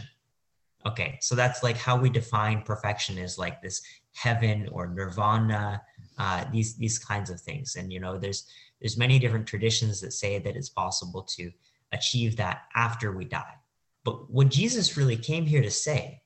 [0.86, 5.80] okay so that's like how we define perfection is like this heaven or nirvana
[6.18, 7.76] uh, these these kinds of things.
[7.76, 8.46] And you know, there's
[8.80, 11.50] there's many different traditions that say that it's possible to
[11.92, 13.54] achieve that after we die.
[14.04, 16.22] But what Jesus really came here to say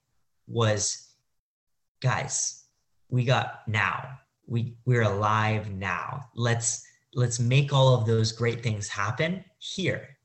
[0.47, 1.13] was,
[2.01, 2.65] guys,
[3.09, 4.19] we got now.
[4.47, 6.25] We we're alive now.
[6.35, 10.17] Let's let's make all of those great things happen here.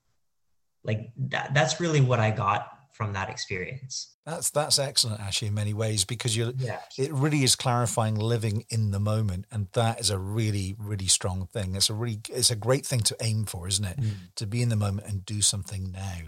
[0.82, 4.14] Like that, that's really what I got from that experience.
[4.24, 6.78] That's that's excellent, actually, in many ways, because you yeah.
[6.96, 11.46] it really is clarifying living in the moment, and that is a really really strong
[11.52, 11.74] thing.
[11.74, 14.00] It's a really it's a great thing to aim for, isn't it?
[14.00, 14.12] Mm.
[14.36, 16.18] To be in the moment and do something now.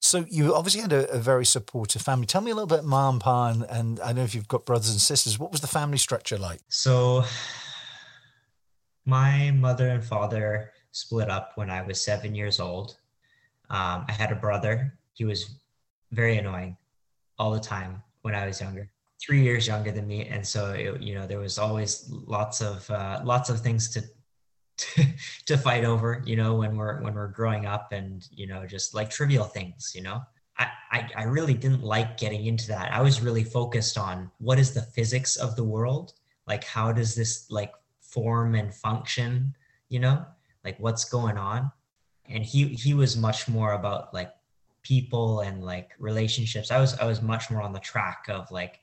[0.00, 2.26] So you obviously had a, a, very supportive family.
[2.26, 4.64] Tell me a little bit, mom and pa, and, and I know if you've got
[4.64, 5.38] brothers and sisters.
[5.38, 6.60] What was the family structure like?
[6.68, 7.24] So,
[9.06, 12.96] my mother and father split up when I was seven years old.
[13.70, 14.98] Um, I had a brother.
[15.14, 15.58] He was
[16.10, 16.76] very annoying
[17.38, 18.90] all the time when I was younger.
[19.24, 22.88] Three years younger than me, and so it, you know there was always lots of
[22.90, 24.02] uh, lots of things to,
[24.76, 25.06] to
[25.46, 26.22] to fight over.
[26.26, 29.92] You know when we're when we're growing up, and you know just like trivial things.
[29.94, 30.20] You know,
[30.58, 32.92] I, I I really didn't like getting into that.
[32.92, 36.12] I was really focused on what is the physics of the world,
[36.46, 37.72] like how does this like
[38.10, 39.54] form and function.
[39.88, 40.24] You know,
[40.64, 41.70] like what's going on,
[42.28, 44.32] and he he was much more about like
[44.82, 46.70] people and like relationships.
[46.70, 48.80] I was i was much more on the track of like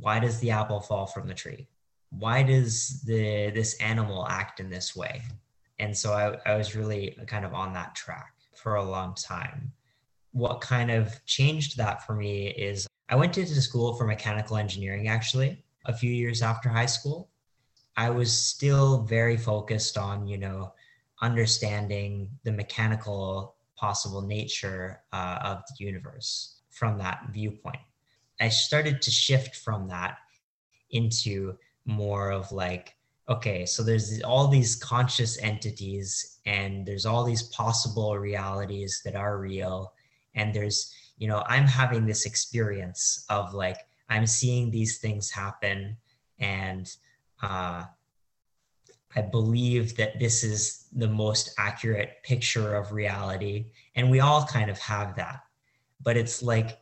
[0.00, 1.68] why does the apple fall from the tree?
[2.10, 5.22] Why does the this animal act in this way?
[5.78, 9.72] And so I, I was really kind of on that track for a long time.
[10.32, 15.08] What kind of changed that for me is i went into school for mechanical engineering
[15.08, 17.30] actually a few years after high school
[17.96, 20.72] i was still very focused on you know
[21.22, 27.78] understanding the mechanical possible nature uh, of the universe from that viewpoint.
[28.40, 30.18] I started to shift from that
[30.90, 32.94] into more of like,
[33.28, 39.38] okay, so there's all these conscious entities and there's all these possible realities that are
[39.38, 39.92] real.
[40.34, 43.78] And there's, you know, I'm having this experience of like,
[44.10, 45.96] I'm seeing these things happen
[46.38, 46.94] and
[47.42, 47.84] uh,
[49.14, 53.66] I believe that this is the most accurate picture of reality.
[53.94, 55.40] And we all kind of have that.
[56.02, 56.78] But it's like,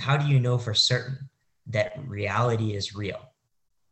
[0.00, 1.28] how do you know for certain?
[1.68, 3.32] that reality is real?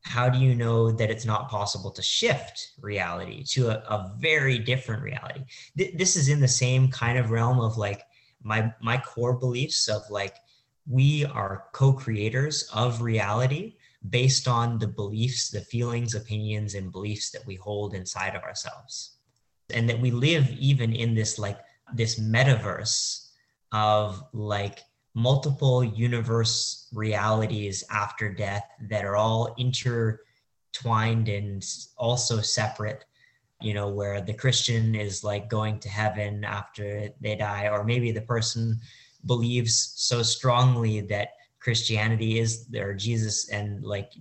[0.02, 4.58] How do you know that it's not possible to shift reality to a, a very
[4.58, 5.44] different reality?
[5.76, 8.02] Th- this is in the same kind of realm of like
[8.42, 10.36] my my core beliefs of like
[10.86, 13.76] we are co-creators of reality
[14.10, 19.16] based on the beliefs, the feelings, opinions, and beliefs that we hold inside of ourselves.
[19.72, 21.58] And that we live even in this like
[21.94, 23.28] this metaverse
[23.72, 24.80] of like
[25.14, 31.64] multiple universe realities after death that are all intertwined and
[31.96, 33.04] also separate
[33.60, 38.10] you know where the christian is like going to heaven after they die or maybe
[38.10, 38.78] the person
[39.26, 41.28] believes so strongly that
[41.64, 44.12] christianity is or jesus and like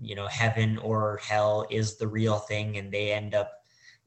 [0.00, 3.52] you know heaven or hell is the real thing and they end up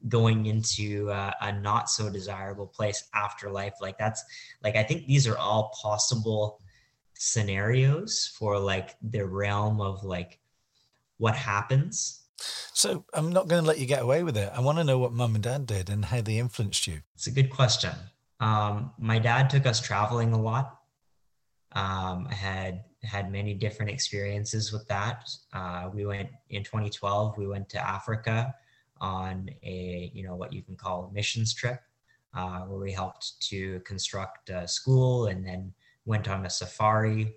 [0.08, 4.24] going into uh, a not so desirable place after life like that's
[4.64, 6.58] like i think these are all possible
[7.18, 10.38] scenarios for like the realm of like
[11.18, 12.22] what happens.
[12.38, 14.52] So i'm not going to let you get away with it.
[14.54, 17.00] I want to know what mum and dad did and how they influenced you.
[17.14, 17.92] It's a good question.
[18.40, 20.78] Um, my dad took us traveling a lot.
[21.72, 25.28] Um, i had had many different experiences with that.
[25.52, 28.54] Uh, we went in 2012 we went to africa
[29.00, 31.80] on a you know what you can call a missions trip
[32.34, 35.72] uh, where we helped to construct a school and then
[36.04, 37.34] went on a safari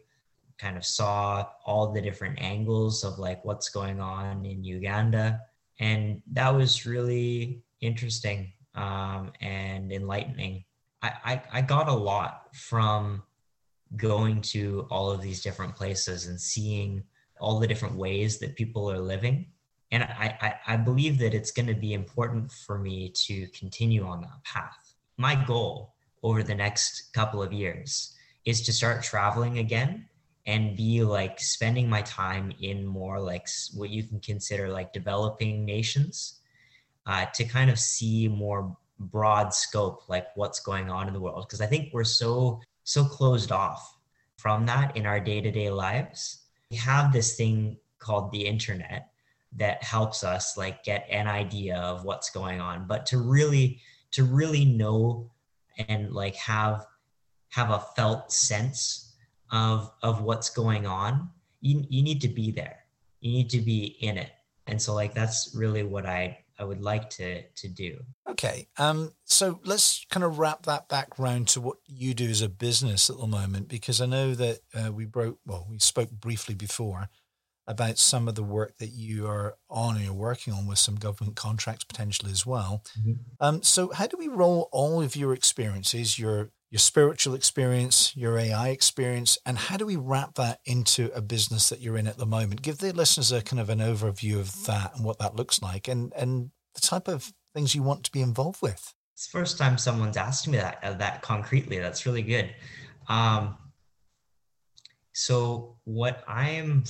[0.59, 5.41] kind of saw all the different angles of like what's going on in uganda.
[5.79, 10.65] And that was really interesting um, and enlightening.
[11.01, 13.23] I, I, I got a lot from
[13.97, 17.03] going to all of these different places and seeing
[17.39, 19.45] all the different ways that people are living
[19.91, 24.05] and I, I, I believe that it's going to be important for me to continue
[24.05, 24.93] on that path.
[25.17, 30.05] My goal over the next couple of years is to start traveling again
[30.45, 35.65] and be like spending my time in more like what you can consider like developing
[35.65, 36.39] nations
[37.05, 41.45] uh, to kind of see more broad scope like what's going on in the world
[41.47, 43.97] because i think we're so so closed off
[44.37, 46.45] from that in our day-to-day lives.
[46.71, 49.11] We have this thing called the internet
[49.57, 52.87] that helps us like get an idea of what's going on.
[52.87, 53.79] But to really
[54.11, 55.31] to really know
[55.87, 56.85] and like have
[57.49, 59.15] have a felt sense
[59.51, 61.29] of of what's going on
[61.61, 62.85] you, you need to be there.
[63.21, 64.31] You need to be in it.
[64.67, 67.99] And so like that's really what i i would like to to do.
[68.29, 72.41] Okay um so let's kind of wrap that back round to what you do as
[72.41, 76.11] a business at the moment because i know that uh, we broke well we spoke
[76.11, 77.09] briefly before
[77.69, 80.95] about some of the work that you are on and you're working on with some
[80.95, 82.83] government contracts potentially as well.
[82.99, 83.13] Mm-hmm.
[83.39, 88.37] Um, so how do we roll all of your experiences, your your spiritual experience, your
[88.37, 92.17] AI experience, and how do we wrap that into a business that you're in at
[92.17, 92.61] the moment?
[92.61, 95.87] Give the listeners a kind of an overview of that and what that looks like
[95.87, 98.95] and and the type of things you want to be involved with.
[99.13, 101.77] It's the first time someone's asked me that uh, that concretely.
[101.77, 102.49] That's really good.
[103.07, 103.57] Um,
[105.13, 106.83] so what I am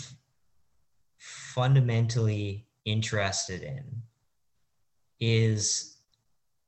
[1.20, 3.84] fundamentally interested in
[5.20, 5.98] is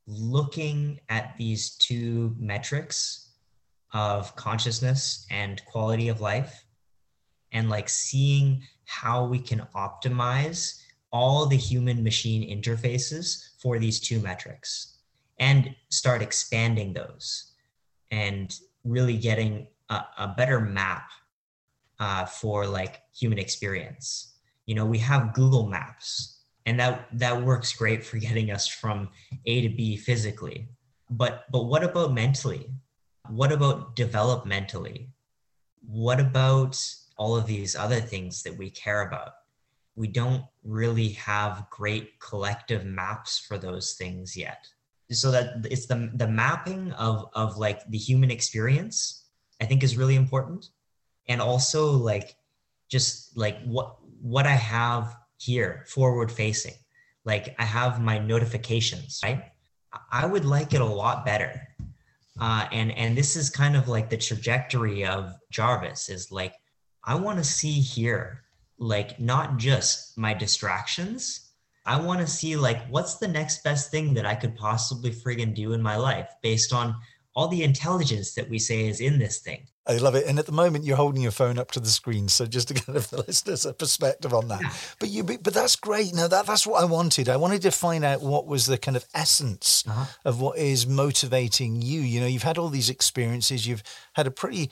[0.06, 3.30] looking at these two metrics
[3.94, 6.66] of consciousness and quality of life
[7.54, 14.20] and like seeing how we can optimize all the human machine interfaces for these two
[14.20, 14.98] metrics
[15.40, 17.54] and start expanding those
[18.12, 21.10] and really getting a, a better map
[22.00, 24.31] uh, for like human experience
[24.66, 29.10] you know we have google maps and that that works great for getting us from
[29.46, 30.70] a to b physically.
[31.10, 32.72] But but what about mentally?
[33.30, 35.10] What about developmentally?
[35.86, 36.82] What about
[37.18, 39.34] all of these other things that we care about?
[39.96, 44.68] We don't really have great collective maps for those things yet.
[45.12, 49.26] So that it's the the mapping of of like the human experience
[49.62, 50.70] i think is really important.
[51.28, 52.36] And also like
[52.90, 56.76] just like what what I have here forward facing.
[57.26, 59.44] Like I have my notifications, right?
[60.12, 61.68] I would like it a lot better.
[62.40, 66.54] Uh, and and this is kind of like the trajectory of Jarvis is like
[67.04, 68.44] I want to see here
[68.78, 71.52] like not just my distractions.
[71.86, 75.56] I want to see like what's the next best thing that I could possibly friggin'
[75.56, 76.96] do in my life based on
[77.36, 79.68] all the intelligence that we say is in this thing.
[79.88, 80.28] I love it.
[80.28, 82.74] And at the moment, you're holding your phone up to the screen, so just to
[82.94, 84.62] give the listeners a perspective on that.
[85.00, 86.14] But you, but that's great.
[86.14, 87.30] Now that that's what I wanted.
[87.30, 90.06] I wanted to find out what was the kind of essence uh-huh.
[90.24, 92.02] of what is motivating you.
[92.02, 93.66] You know, you've had all these experiences.
[93.66, 94.70] You've had a pretty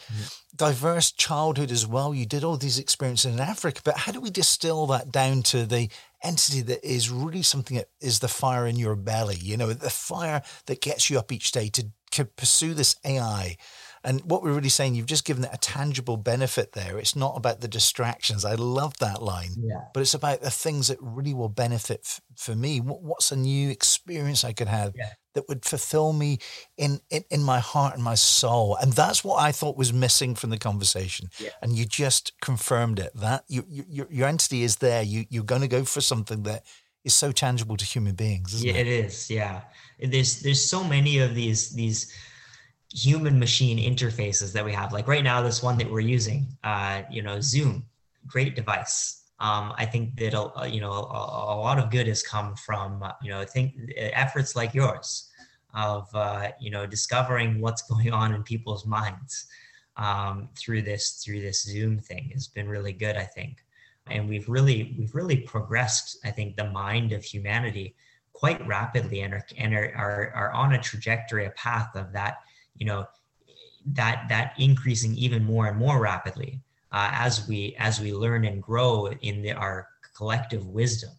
[0.56, 2.14] diverse childhood as well.
[2.14, 3.82] You did all these experiences in Africa.
[3.84, 5.90] But how do we distill that down to the
[6.22, 9.38] entity that is really something that is the fire in your belly?
[9.38, 13.58] You know, the fire that gets you up each day to, to pursue this AI
[14.04, 16.98] and what we're really saying, you've just given it a tangible benefit there.
[16.98, 18.46] It's not about the distractions.
[18.46, 19.52] I love that line.
[19.58, 19.82] Yeah.
[19.94, 22.80] But it's about the things that really will benefit f- for me.
[22.80, 25.10] What, what's a new experience I could have yeah.
[25.34, 26.40] that would fulfill me
[26.78, 28.78] in, in, in my heart and my soul?
[28.78, 31.30] And that's what I thought was missing from the conversation.
[31.38, 31.50] Yeah.
[31.62, 33.12] And you just confirmed it.
[33.16, 35.04] That you, you, your, your entity is there.
[35.04, 36.64] You, you're going to go for something that
[37.04, 38.64] is so tangible to human beings.
[38.64, 38.88] yeah, it?
[38.88, 39.30] it is.
[39.30, 39.62] Yeah.
[40.00, 42.14] There's, there's so many of these, these,
[42.92, 44.92] human machine interfaces that we have.
[44.92, 47.86] Like right now this one that we're using uh, you know zoom
[48.28, 49.16] great device.
[49.42, 53.02] Um, i think that uh, you know a, a, lot of good has come from
[53.02, 55.30] uh, you know think efforts like yours
[55.74, 59.48] of uh, you know discovering what's going on in people's minds
[59.96, 63.64] um, through this through this zoom thing has been really good i think.
[64.08, 67.96] And we've really we've really progressed i think the mind of humanity
[68.34, 72.40] quite rapidly and are, and are, are, are on a trajectory a path of that
[72.80, 73.06] you know
[73.86, 76.62] that that increasing even more and more rapidly
[76.92, 81.12] uh, as we as we learn and grow in the, our collective wisdom.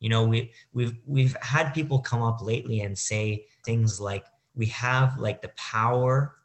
[0.00, 4.66] You know we we've we've had people come up lately and say things like we
[4.66, 6.36] have like the power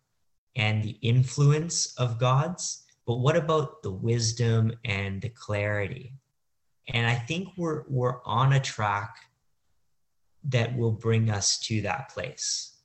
[0.56, 6.14] and the influence of gods but what about the wisdom and the clarity?
[6.94, 9.16] And i think we're we're on a track
[10.46, 12.78] that will bring us to that place.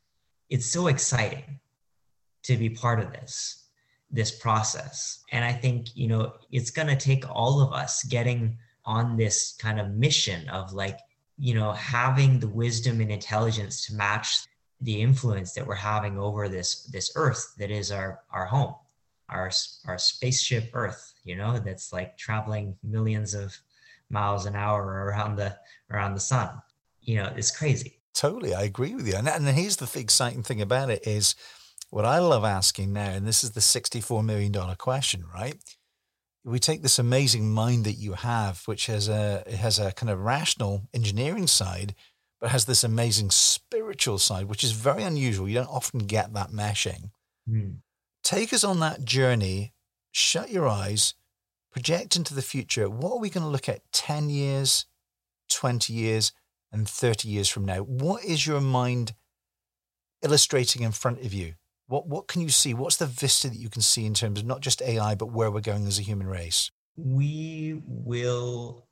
[0.48, 1.58] It's so exciting
[2.48, 3.64] to be part of this
[4.10, 5.24] this process.
[5.32, 9.54] And i think you know it's going to take all of us getting on this
[9.58, 10.98] kind of mission of like
[11.38, 14.44] you know having the wisdom and intelligence to match
[14.80, 18.74] the influence that we're having over this this earth that is our our home
[19.28, 19.50] our
[19.86, 23.54] our spaceship earth you know that's like traveling millions of
[24.10, 25.56] miles an hour around the
[25.90, 26.50] around the sun.
[27.02, 27.98] You know it's crazy.
[28.14, 29.14] Totally i agree with you.
[29.14, 31.34] And, and here's the exciting thing about it is
[31.90, 35.56] what I love asking now, and this is the $64 million question, right?
[36.44, 40.10] We take this amazing mind that you have, which has a, it has a kind
[40.10, 41.94] of rational engineering side,
[42.40, 45.48] but has this amazing spiritual side, which is very unusual.
[45.48, 47.10] You don't often get that meshing.
[47.48, 47.78] Mm.
[48.22, 49.72] Take us on that journey,
[50.12, 51.14] shut your eyes,
[51.72, 52.88] project into the future.
[52.88, 54.86] What are we going to look at 10 years,
[55.50, 56.32] 20 years,
[56.70, 57.78] and 30 years from now?
[57.78, 59.14] What is your mind
[60.22, 61.54] illustrating in front of you?
[61.88, 62.74] What what can you see?
[62.74, 65.50] What's the vista that you can see in terms of not just AI, but where
[65.50, 66.70] we're going as a human race?
[66.96, 68.86] We will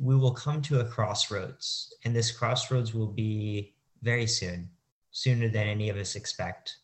[0.00, 4.68] we will come to a crossroads, and this crossroads will be very soon,
[5.12, 6.78] sooner than any of us expect,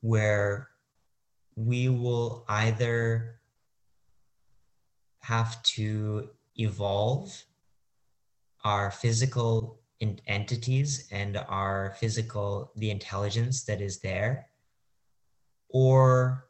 [0.00, 0.70] where
[1.54, 3.38] we will either
[5.20, 7.44] have to evolve
[8.64, 9.78] our physical
[10.26, 14.46] entities and our physical the intelligence that is there
[15.70, 16.46] or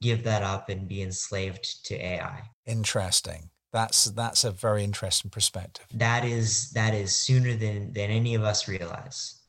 [0.00, 3.50] give that up and be enslaved to ai interesting.
[3.72, 5.86] That's that's a very interesting perspective.
[5.94, 9.40] That is that is sooner than than any of us realize.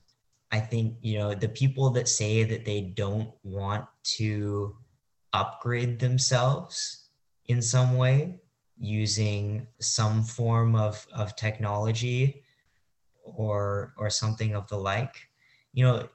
[0.52, 3.86] I think you know the people that say that they don't want
[4.18, 4.76] to
[5.34, 7.10] upgrade themselves
[7.48, 8.40] in some way
[8.78, 12.43] using some form of of technology
[13.24, 15.16] or or something of the like
[15.74, 16.08] you know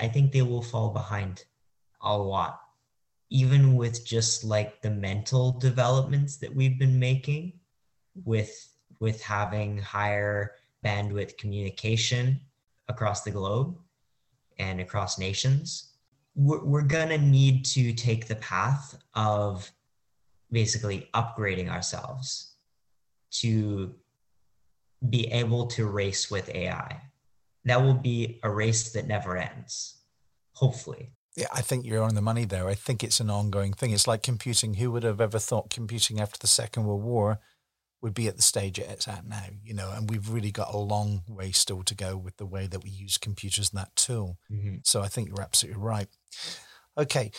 [0.00, 1.44] i think they will fall behind
[2.02, 2.60] a lot.
[3.30, 7.54] Even with just like the mental developments that we've been making
[8.24, 8.68] with
[9.00, 10.52] with having higher
[10.84, 12.40] bandwidth communication
[12.88, 13.78] across the globe
[14.58, 15.94] and across nations
[16.34, 19.70] we're, we're gonna need to take the path of
[20.50, 22.56] basically upgrading ourselves
[23.30, 23.94] to
[25.08, 27.00] be able to race with AI.
[27.64, 30.00] That will be a race that never ends,
[30.54, 31.12] hopefully.
[31.36, 32.68] Yeah, I think you're on the money there.
[32.68, 33.92] I think it's an ongoing thing.
[33.92, 34.74] It's like computing.
[34.74, 37.38] Who would have ever thought computing after the Second World War
[38.02, 39.46] would be at the stage it's at now?
[39.64, 42.66] You know, and we've really got a long way still to go with the way
[42.66, 44.38] that we use computers and that tool.
[44.50, 44.76] Mm-hmm.
[44.84, 46.08] So I think you're absolutely right.
[46.98, 47.30] Okay,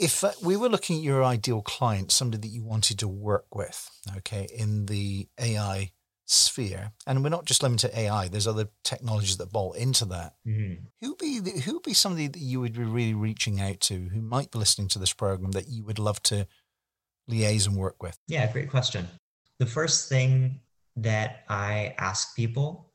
[0.00, 3.54] if uh, we were looking at your ideal client, somebody that you wanted to work
[3.54, 5.92] with, okay, in the AI
[6.30, 8.28] sphere, and we're not just limited to AI.
[8.28, 10.34] There's other technologies that bolt into that.
[10.46, 10.84] Mm-hmm.
[11.00, 14.22] Who be the, who be somebody that you would be really reaching out to, who
[14.22, 16.46] might be listening to this program that you would love to
[17.28, 18.16] liaise and work with?
[18.28, 19.08] Yeah, great question.
[19.58, 20.60] The first thing
[20.96, 22.92] that I ask people,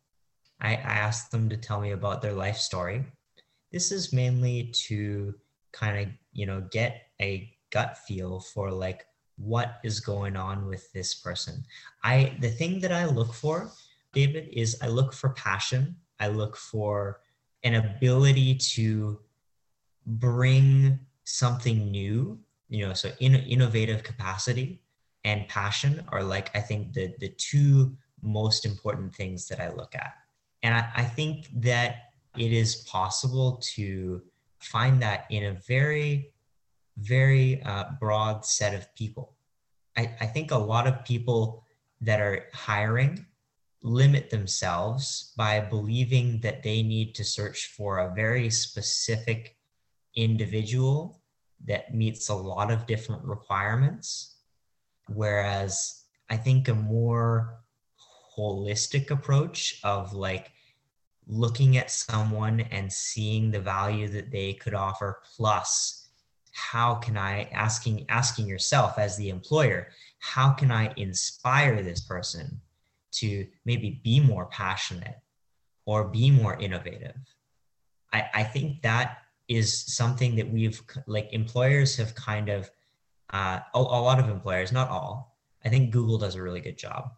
[0.62, 3.04] I, I ask them to tell me about their life story.
[3.72, 5.36] This is mainly to
[5.74, 9.06] kind of you know get a gut feel for like
[9.38, 11.64] what is going on with this person.
[12.04, 13.72] I the thing that I look for,
[14.14, 15.96] David, is I look for passion.
[16.20, 17.22] I look for
[17.64, 19.20] an ability to
[20.06, 24.82] bring something new, you know, so in, innovative capacity
[25.24, 29.96] and passion are like I think the the two most important things that I look
[29.96, 30.14] at.
[30.64, 34.22] And I, I think that it is possible to
[34.60, 36.32] find that in a very,
[36.98, 39.34] very uh, broad set of people.
[39.98, 41.64] I, I think a lot of people
[42.02, 43.26] that are hiring
[43.82, 49.58] limit themselves by believing that they need to search for a very specific
[50.16, 51.22] individual
[51.66, 54.38] that meets a lot of different requirements.
[55.08, 57.60] Whereas I think a more
[58.38, 60.52] holistic approach of like
[61.28, 66.05] looking at someone and seeing the value that they could offer plus
[66.56, 69.88] how can i asking asking yourself as the employer
[70.20, 72.60] how can i inspire this person
[73.12, 75.16] to maybe be more passionate
[75.86, 77.16] or be more innovative?
[78.12, 82.70] I, I think that is something that we've like employers have kind of
[83.32, 86.78] uh, a, a lot of employers not all i think google does a really good
[86.78, 87.12] job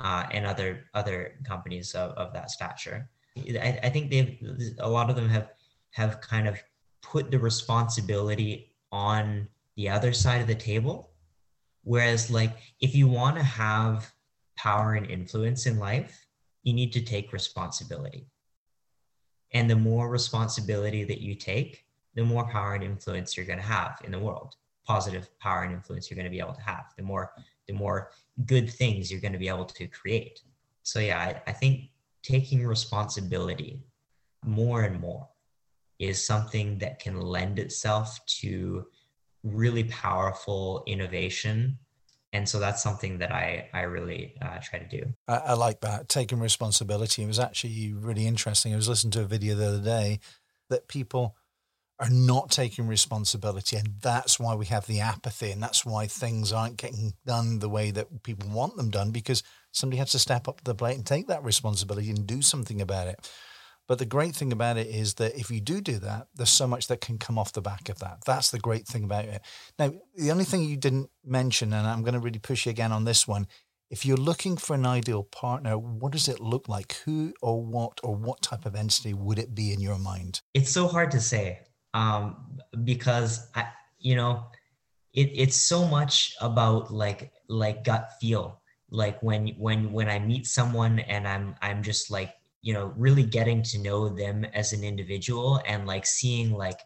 [0.00, 3.08] uh, and other other companies of, of that stature.
[3.38, 4.38] I, I think they've
[4.78, 5.50] a lot of them have
[5.90, 6.62] have kind of
[7.02, 11.10] put the responsibility on the other side of the table.
[11.84, 14.12] Whereas like if you want to have
[14.56, 16.26] power and influence in life
[16.62, 18.26] you need to take responsibility.
[19.52, 21.84] And the more responsibility that you take
[22.16, 24.56] the more power and influence you're going to have in the world.
[24.84, 27.32] Positive power and influence you're going to be able to have the more
[27.68, 28.10] the more
[28.46, 30.40] good things you're going to be able to create.
[30.82, 31.90] So yeah i, I think
[32.22, 33.80] taking responsibility
[34.44, 35.28] more and more
[35.98, 38.86] is something that can lend itself to
[39.42, 41.78] really powerful innovation.
[42.32, 45.14] And so that's something that i i really uh, try to do.
[45.28, 47.22] I, I, like that taking responsibility.
[47.22, 48.72] It was actually really interesting.
[48.72, 50.20] I was listening to a video the other day
[50.68, 51.36] that people
[51.98, 56.52] are not taking responsibility and that's why we have the apathy and that's why things
[56.52, 59.42] aren't getting done the way that people want them done because
[59.72, 62.82] somebody has to step up to the plate and take that responsibility and do something
[62.82, 63.30] about it
[63.88, 66.66] but the great thing about it is that if you do do that there's so
[66.66, 69.40] much that can come off the back of that that's the great thing about it
[69.78, 72.92] now the only thing you didn't mention and i'm going to really push you again
[72.92, 73.46] on this one
[73.90, 76.94] if you're looking for an ideal partner, what does it look like?
[77.04, 80.40] Who or what or what type of entity would it be in your mind?
[80.54, 81.60] It's so hard to say
[81.94, 83.68] um, because I,
[83.98, 84.44] you know,
[85.12, 88.60] it, it's so much about like like gut feel.
[88.90, 92.34] Like when when when I meet someone and I'm I'm just like
[92.66, 96.80] you know really getting to know them as an individual and like seeing like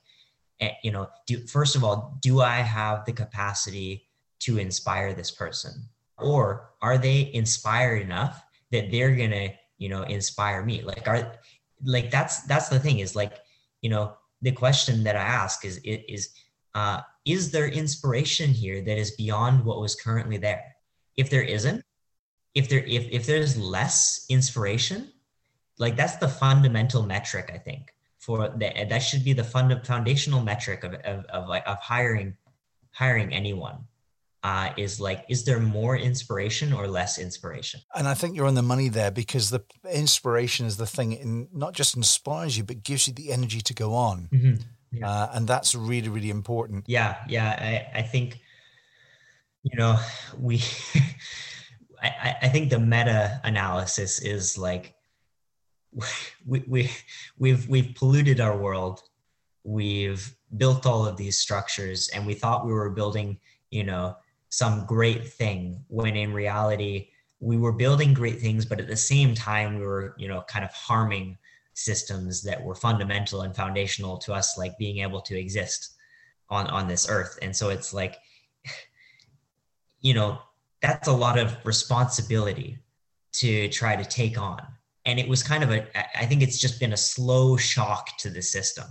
[0.61, 4.07] eh, you know do first of all do I have the capacity
[4.41, 5.73] to inspire this person
[6.19, 11.33] or are they inspired enough that they're gonna you know inspire me like are
[11.85, 13.39] like that's that's the thing is like
[13.81, 16.29] you know the question that I ask is is
[16.75, 20.65] uh, is there inspiration here that is beyond what was currently there?
[21.17, 21.85] If there isn't,
[22.55, 25.13] if there if if there's less inspiration,
[25.81, 30.43] like that's the fundamental metric I think for that that should be the fund foundational
[30.43, 32.37] metric of of of, like, of hiring
[32.93, 33.79] hiring anyone
[34.43, 37.81] uh, is like, is there more inspiration or less inspiration?
[37.95, 41.49] And I think you're on the money there because the inspiration is the thing in
[41.53, 44.29] not just inspires you, but gives you the energy to go on.
[44.33, 44.63] Mm-hmm.
[44.93, 45.09] Yeah.
[45.09, 46.85] Uh, and that's really, really important.
[46.89, 47.19] Yeah.
[47.29, 47.51] Yeah.
[47.95, 48.41] I, I think,
[49.63, 49.99] you know,
[50.39, 50.63] we,
[52.03, 54.95] I, I think the meta analysis is like,
[56.47, 56.91] we, we,
[57.39, 59.03] we've, we've polluted our world.
[59.65, 63.39] We've built all of these structures and we thought we were building,
[63.71, 64.17] you know,
[64.51, 69.35] some great thing when in reality we were building great things but at the same
[69.35, 71.39] time we were you know kind of harming
[71.73, 75.95] systems that were fundamental and foundational to us like being able to exist
[76.51, 78.19] on on this earth and so it's like
[80.01, 80.39] you know
[80.83, 82.79] that's a lot of responsibility
[83.33, 84.61] to try to take on
[85.07, 85.87] and it was kind of a
[86.19, 88.87] i think it's just been a slow shock to the system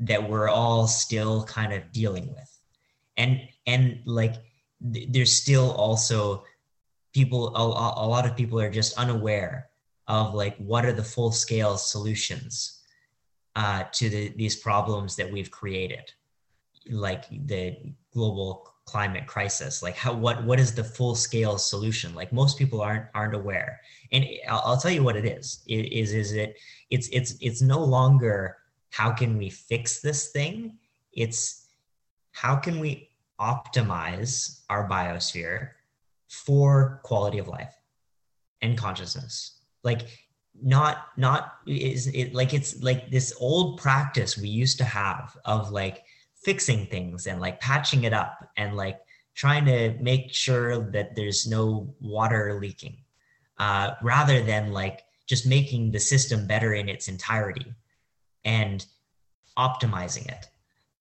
[0.00, 2.58] that we're all still kind of dealing with.
[3.16, 4.34] And and like
[4.80, 6.44] there's still also
[7.12, 7.62] people a,
[8.04, 9.68] a lot of people are just unaware
[10.08, 12.82] of like what are the full scale solutions
[13.56, 16.10] uh, to the, these problems that we've created.
[16.88, 17.76] Like the
[18.12, 19.82] global climate crisis?
[19.82, 22.14] Like how what what is the full scale solution?
[22.14, 23.80] Like most people aren't aren't aware.
[24.12, 25.62] And I'll, I'll tell you what it is.
[25.66, 26.56] It is is it
[26.90, 28.56] it's it's it's no longer
[28.90, 30.78] how can we fix this thing.
[31.12, 31.68] It's
[32.32, 33.10] how can we
[33.40, 35.70] optimize our biosphere
[36.28, 37.74] for quality of life
[38.62, 39.60] and consciousness.
[39.82, 40.02] Like
[40.62, 45.70] not not is it like it's like this old practice we used to have of
[45.70, 46.04] like
[46.42, 49.00] fixing things and like patching it up and like
[49.34, 52.96] trying to make sure that there's no water leaking
[53.58, 57.74] uh, rather than like just making the system better in its entirety
[58.44, 58.86] and
[59.58, 60.46] optimizing it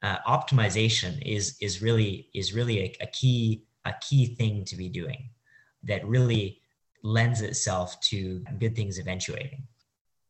[0.03, 4.89] uh, optimization is is really is really a, a key a key thing to be
[4.89, 5.29] doing
[5.83, 6.61] that really
[7.03, 9.63] lends itself to good things eventuating.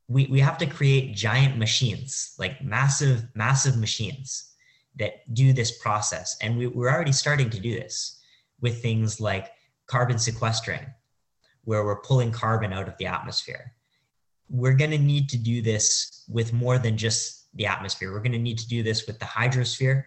[0.07, 4.48] We, we have to create giant machines, like massive, massive machines
[4.99, 6.37] that do this process.
[6.41, 8.19] And we, we're already starting to do this
[8.61, 9.51] with things like
[9.87, 10.85] carbon sequestering,
[11.63, 13.73] where we're pulling carbon out of the atmosphere.
[14.49, 18.11] We're going to need to do this with more than just the atmosphere.
[18.11, 20.03] We're going to need to do this with the hydrosphere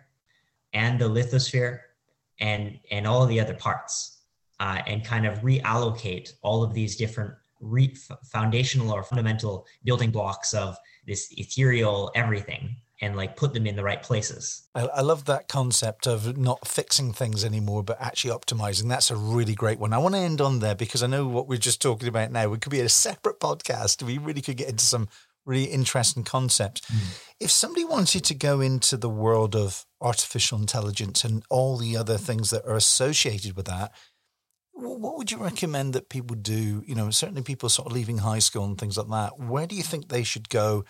[0.72, 1.80] and the lithosphere
[2.40, 4.22] and, and all the other parts
[4.61, 10.53] uh, and kind of reallocate all of these different re- foundational or fundamental building blocks
[10.55, 10.76] of
[11.07, 14.62] this ethereal everything and like put them in the right places.
[14.76, 18.88] I, I, love that concept of not fixing things anymore, but actually optimizing.
[18.88, 19.92] That's a really great one.
[19.92, 22.53] I want to end on there because I know what we're just talking about now.
[22.53, 24.05] It could be a separate podcast.
[24.05, 25.09] We really could get into some
[25.44, 26.82] really interesting concepts.
[26.82, 27.20] Mm.
[27.40, 32.16] If somebody wanted to go into the world of artificial intelligence and all the other
[32.18, 33.90] things that are associated with that,
[34.74, 36.82] what would you recommend that people do?
[36.86, 39.40] You know, certainly people sort of leaving high school and things like that.
[39.40, 40.84] Where do you think they should go?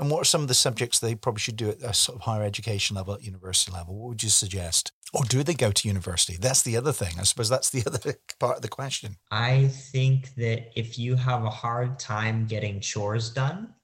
[0.00, 2.22] And what are some of the subjects they probably should do at a sort of
[2.22, 3.94] higher education level, at university level?
[3.94, 4.92] What would you suggest?
[5.12, 6.38] Or do they go to university?
[6.40, 7.16] That's the other thing.
[7.20, 9.16] I suppose that's the other part of the question.
[9.30, 13.74] I think that if you have a hard time getting chores done,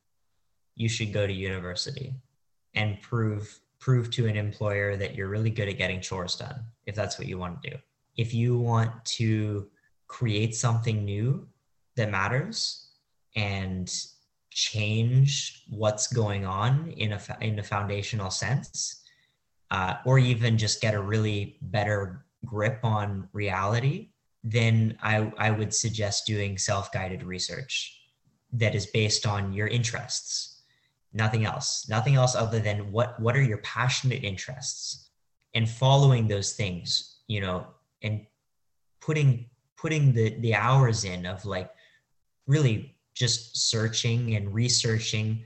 [0.75, 2.14] you should go to university
[2.75, 6.95] and prove prove to an employer that you're really good at getting chores done if
[6.95, 7.77] that's what you want to do
[8.17, 9.69] if you want to
[10.09, 11.47] create something new
[11.95, 12.89] that matters
[13.37, 14.07] and
[14.57, 19.03] change what's going on in a in a foundational sense
[19.71, 24.09] uh, or even just get a really better grip on reality
[24.49, 28.01] then I, I would suggest doing self-guided research
[28.53, 30.63] that is based on your interests.
[31.13, 31.89] Nothing else.
[31.89, 35.11] Nothing else other than what what are your passionate interests?
[35.55, 37.67] And following those things you know
[38.03, 38.27] and
[39.01, 41.71] putting putting the the hours in of like
[42.47, 45.43] really just searching and researching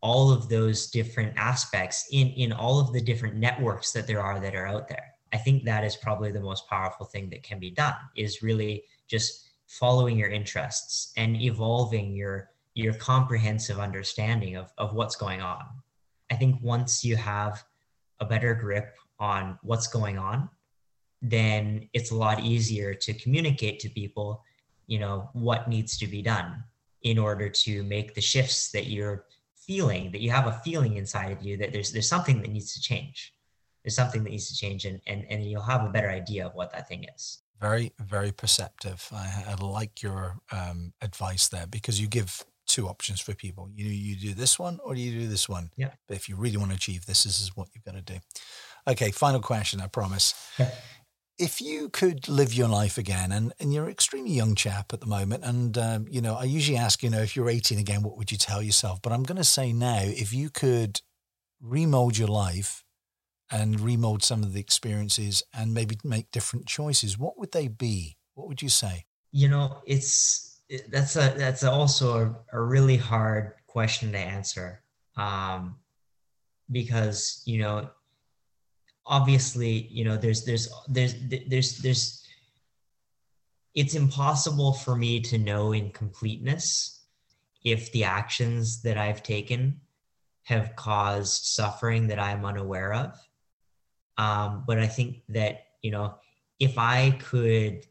[0.00, 4.38] all of those different aspects in in all of the different networks that there are
[4.38, 5.06] that are out there.
[5.32, 8.84] I think that is probably the most powerful thing that can be done is really
[9.08, 15.64] just following your interests and evolving your your comprehensive understanding of, of what's going on.
[16.30, 17.64] I think once you have
[18.20, 20.50] a better grip on what's going on
[21.26, 24.44] then it's a lot easier to communicate to people,
[24.86, 26.62] you know, what needs to be done
[27.04, 31.30] in order to make the shifts that you're feeling, that you have a feeling inside
[31.30, 33.32] of you that there's there's something that needs to change.
[33.84, 36.54] There's something that needs to change and and, and you'll have a better idea of
[36.54, 37.42] what that thing is.
[37.60, 39.08] Very, very perceptive.
[39.12, 43.68] I, I like your um, advice there because you give two options for people.
[43.74, 45.70] You you do this one or you do this one.
[45.76, 45.90] Yeah.
[46.08, 48.18] But if you really want to achieve this, this is what you've got to do.
[48.86, 50.34] Okay, final question, I promise
[51.38, 55.00] if you could live your life again, and, and you're an extremely young chap at
[55.00, 58.02] the moment, and um, you know, I usually ask, you know, if you're 18 again,
[58.02, 59.00] what would you tell yourself?
[59.02, 61.00] But I'm going to say now, if you could
[61.60, 62.84] remold your life
[63.50, 68.16] and remold some of the experiences and maybe make different choices, what would they be?
[68.34, 69.04] What would you say?
[69.32, 74.82] You know, it's that's a that's also a, a really hard question to answer
[75.16, 75.76] um,
[76.70, 77.90] because you know
[79.06, 81.14] obviously you know there's there's there's
[81.48, 82.24] there's there's
[83.74, 87.02] it's impossible for me to know in completeness
[87.64, 89.80] if the actions that I've taken
[90.44, 93.18] have caused suffering that I'm unaware of.
[94.16, 96.14] Um, but I think that, you know,
[96.60, 97.86] if I could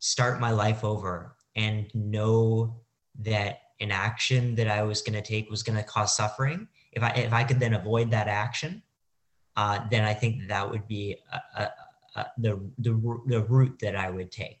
[0.00, 2.80] start my life over and know
[3.20, 7.02] that an action that I was going to take was going to cause suffering, if
[7.02, 8.82] I, if I could then avoid that action,
[9.60, 11.04] uh, then I think that would be
[11.36, 11.64] a, a,
[12.16, 12.92] a, the, the,
[13.32, 14.60] the route that I would take.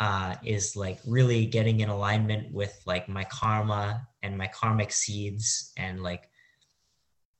[0.00, 5.72] uh, is like really getting in alignment with like my karma and my karmic seeds
[5.76, 6.30] and like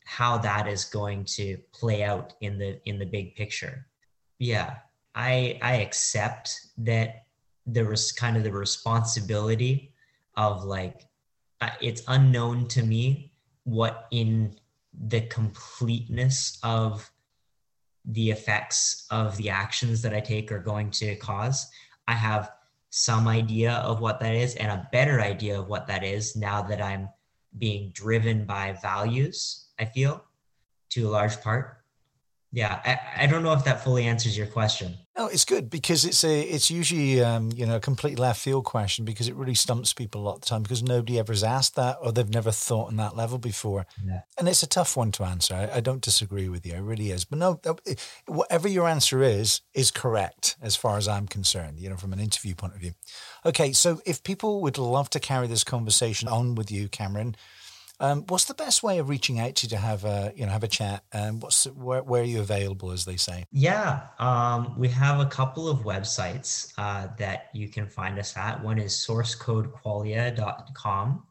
[0.05, 3.87] how that is going to play out in the in the big picture
[4.39, 4.77] yeah
[5.15, 6.49] i i accept
[6.79, 7.27] that
[7.67, 9.93] there was kind of the responsibility
[10.37, 11.07] of like
[11.61, 13.33] uh, it's unknown to me
[13.65, 14.55] what in
[15.07, 17.11] the completeness of
[18.05, 21.69] the effects of the actions that I take are going to cause.
[22.07, 22.51] I have
[22.91, 26.63] some idea of what that is and a better idea of what that is now
[26.63, 27.09] that I'm
[27.59, 30.25] being driven by values, I feel,
[30.91, 31.78] to a large part
[32.53, 34.97] yeah I, I don't know if that fully answers your question.
[35.17, 38.65] No it's good because it's a it's usually um, you know a complete left field
[38.65, 41.43] question because it really stumps people a lot of the time because nobody ever has
[41.43, 43.87] asked that or they've never thought on that level before.
[44.05, 44.21] Yeah.
[44.39, 45.55] and it's a tough one to answer.
[45.55, 46.75] I, I, don't disagree with you.
[46.75, 47.25] It really is.
[47.25, 47.61] But no
[48.27, 52.21] whatever your answer is is correct as far as i'm concerned you know from an
[52.21, 52.93] interview point of view.
[53.45, 57.35] Okay so if people would love to carry this conversation on with you cameron
[58.01, 60.53] um, what's the best way of reaching out to you to have a you know
[60.53, 61.03] have a chat?
[61.13, 63.45] Um, what's where, where are you available, as they say?
[63.51, 68.63] Yeah, um, we have a couple of websites uh, that you can find us at.
[68.63, 71.25] One is sourcecodequalia.com.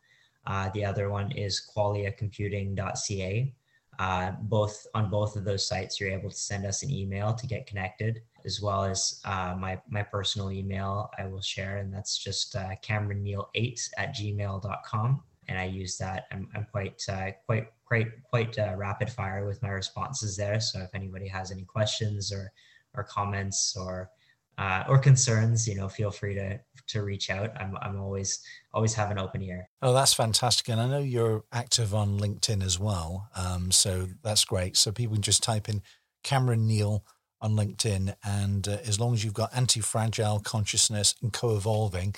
[0.45, 3.55] Uh, the other one is qualiacomputing.ca.
[3.99, 7.47] Uh, both on both of those sites, you're able to send us an email to
[7.47, 11.09] get connected, as well as uh, my my personal email.
[11.17, 16.25] I will share, and that's just uh, CameronNeil8 at gmail.com and I use that.
[16.31, 20.59] I'm, I'm quite uh, quite quite quite uh, rapid fire with my responses there.
[20.59, 22.51] So if anybody has any questions or
[22.93, 24.09] or comments or
[24.57, 27.51] uh, or concerns, you know, feel free to to reach out.
[27.59, 28.39] I'm I'm always
[28.73, 29.69] always have an open ear.
[29.81, 33.29] Oh, that's fantastic, and I know you're active on LinkedIn as well.
[33.35, 34.75] Um, so that's great.
[34.75, 35.81] So people can just type in
[36.23, 37.05] Cameron Neal
[37.39, 42.15] on LinkedIn, and uh, as long as you've got anti-fragile consciousness and co-evolving,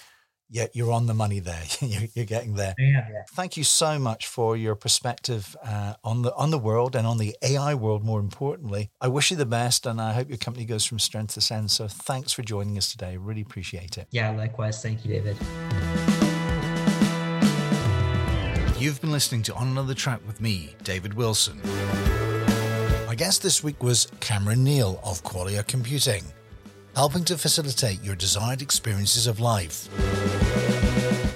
[0.50, 1.64] yeah, you're on the money there.
[1.82, 2.74] you're, you're, getting there.
[2.78, 3.24] Yeah, yeah.
[3.34, 7.18] Thank you so much for your perspective uh, on the on the world and on
[7.18, 8.04] the AI world.
[8.04, 11.36] More importantly, I wish you the best, and I hope your company goes from strength
[11.36, 11.72] to strength.
[11.72, 13.18] So, thanks for joining us today.
[13.18, 14.08] Really appreciate it.
[14.12, 14.82] Yeah, likewise.
[14.82, 15.38] Thank you, David.
[18.80, 21.60] You've been listening to On Another Track with me, David Wilson.
[23.06, 26.24] My guest this week was Cameron Neal of Qualia Computing
[26.96, 29.88] helping to facilitate your desired experiences of life.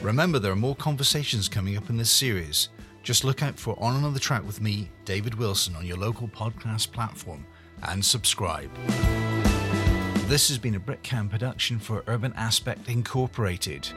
[0.04, 2.70] Remember, there are more conversations coming up in this series.
[3.04, 6.92] Just look out for On Another Track with me, David Wilson, on your local podcast
[6.92, 7.46] platform
[7.84, 8.70] and subscribe.
[10.28, 13.88] This has been a Brickcam production for Urban Aspect Incorporated,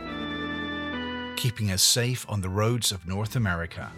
[1.36, 3.92] keeping us safe on the roads of North America.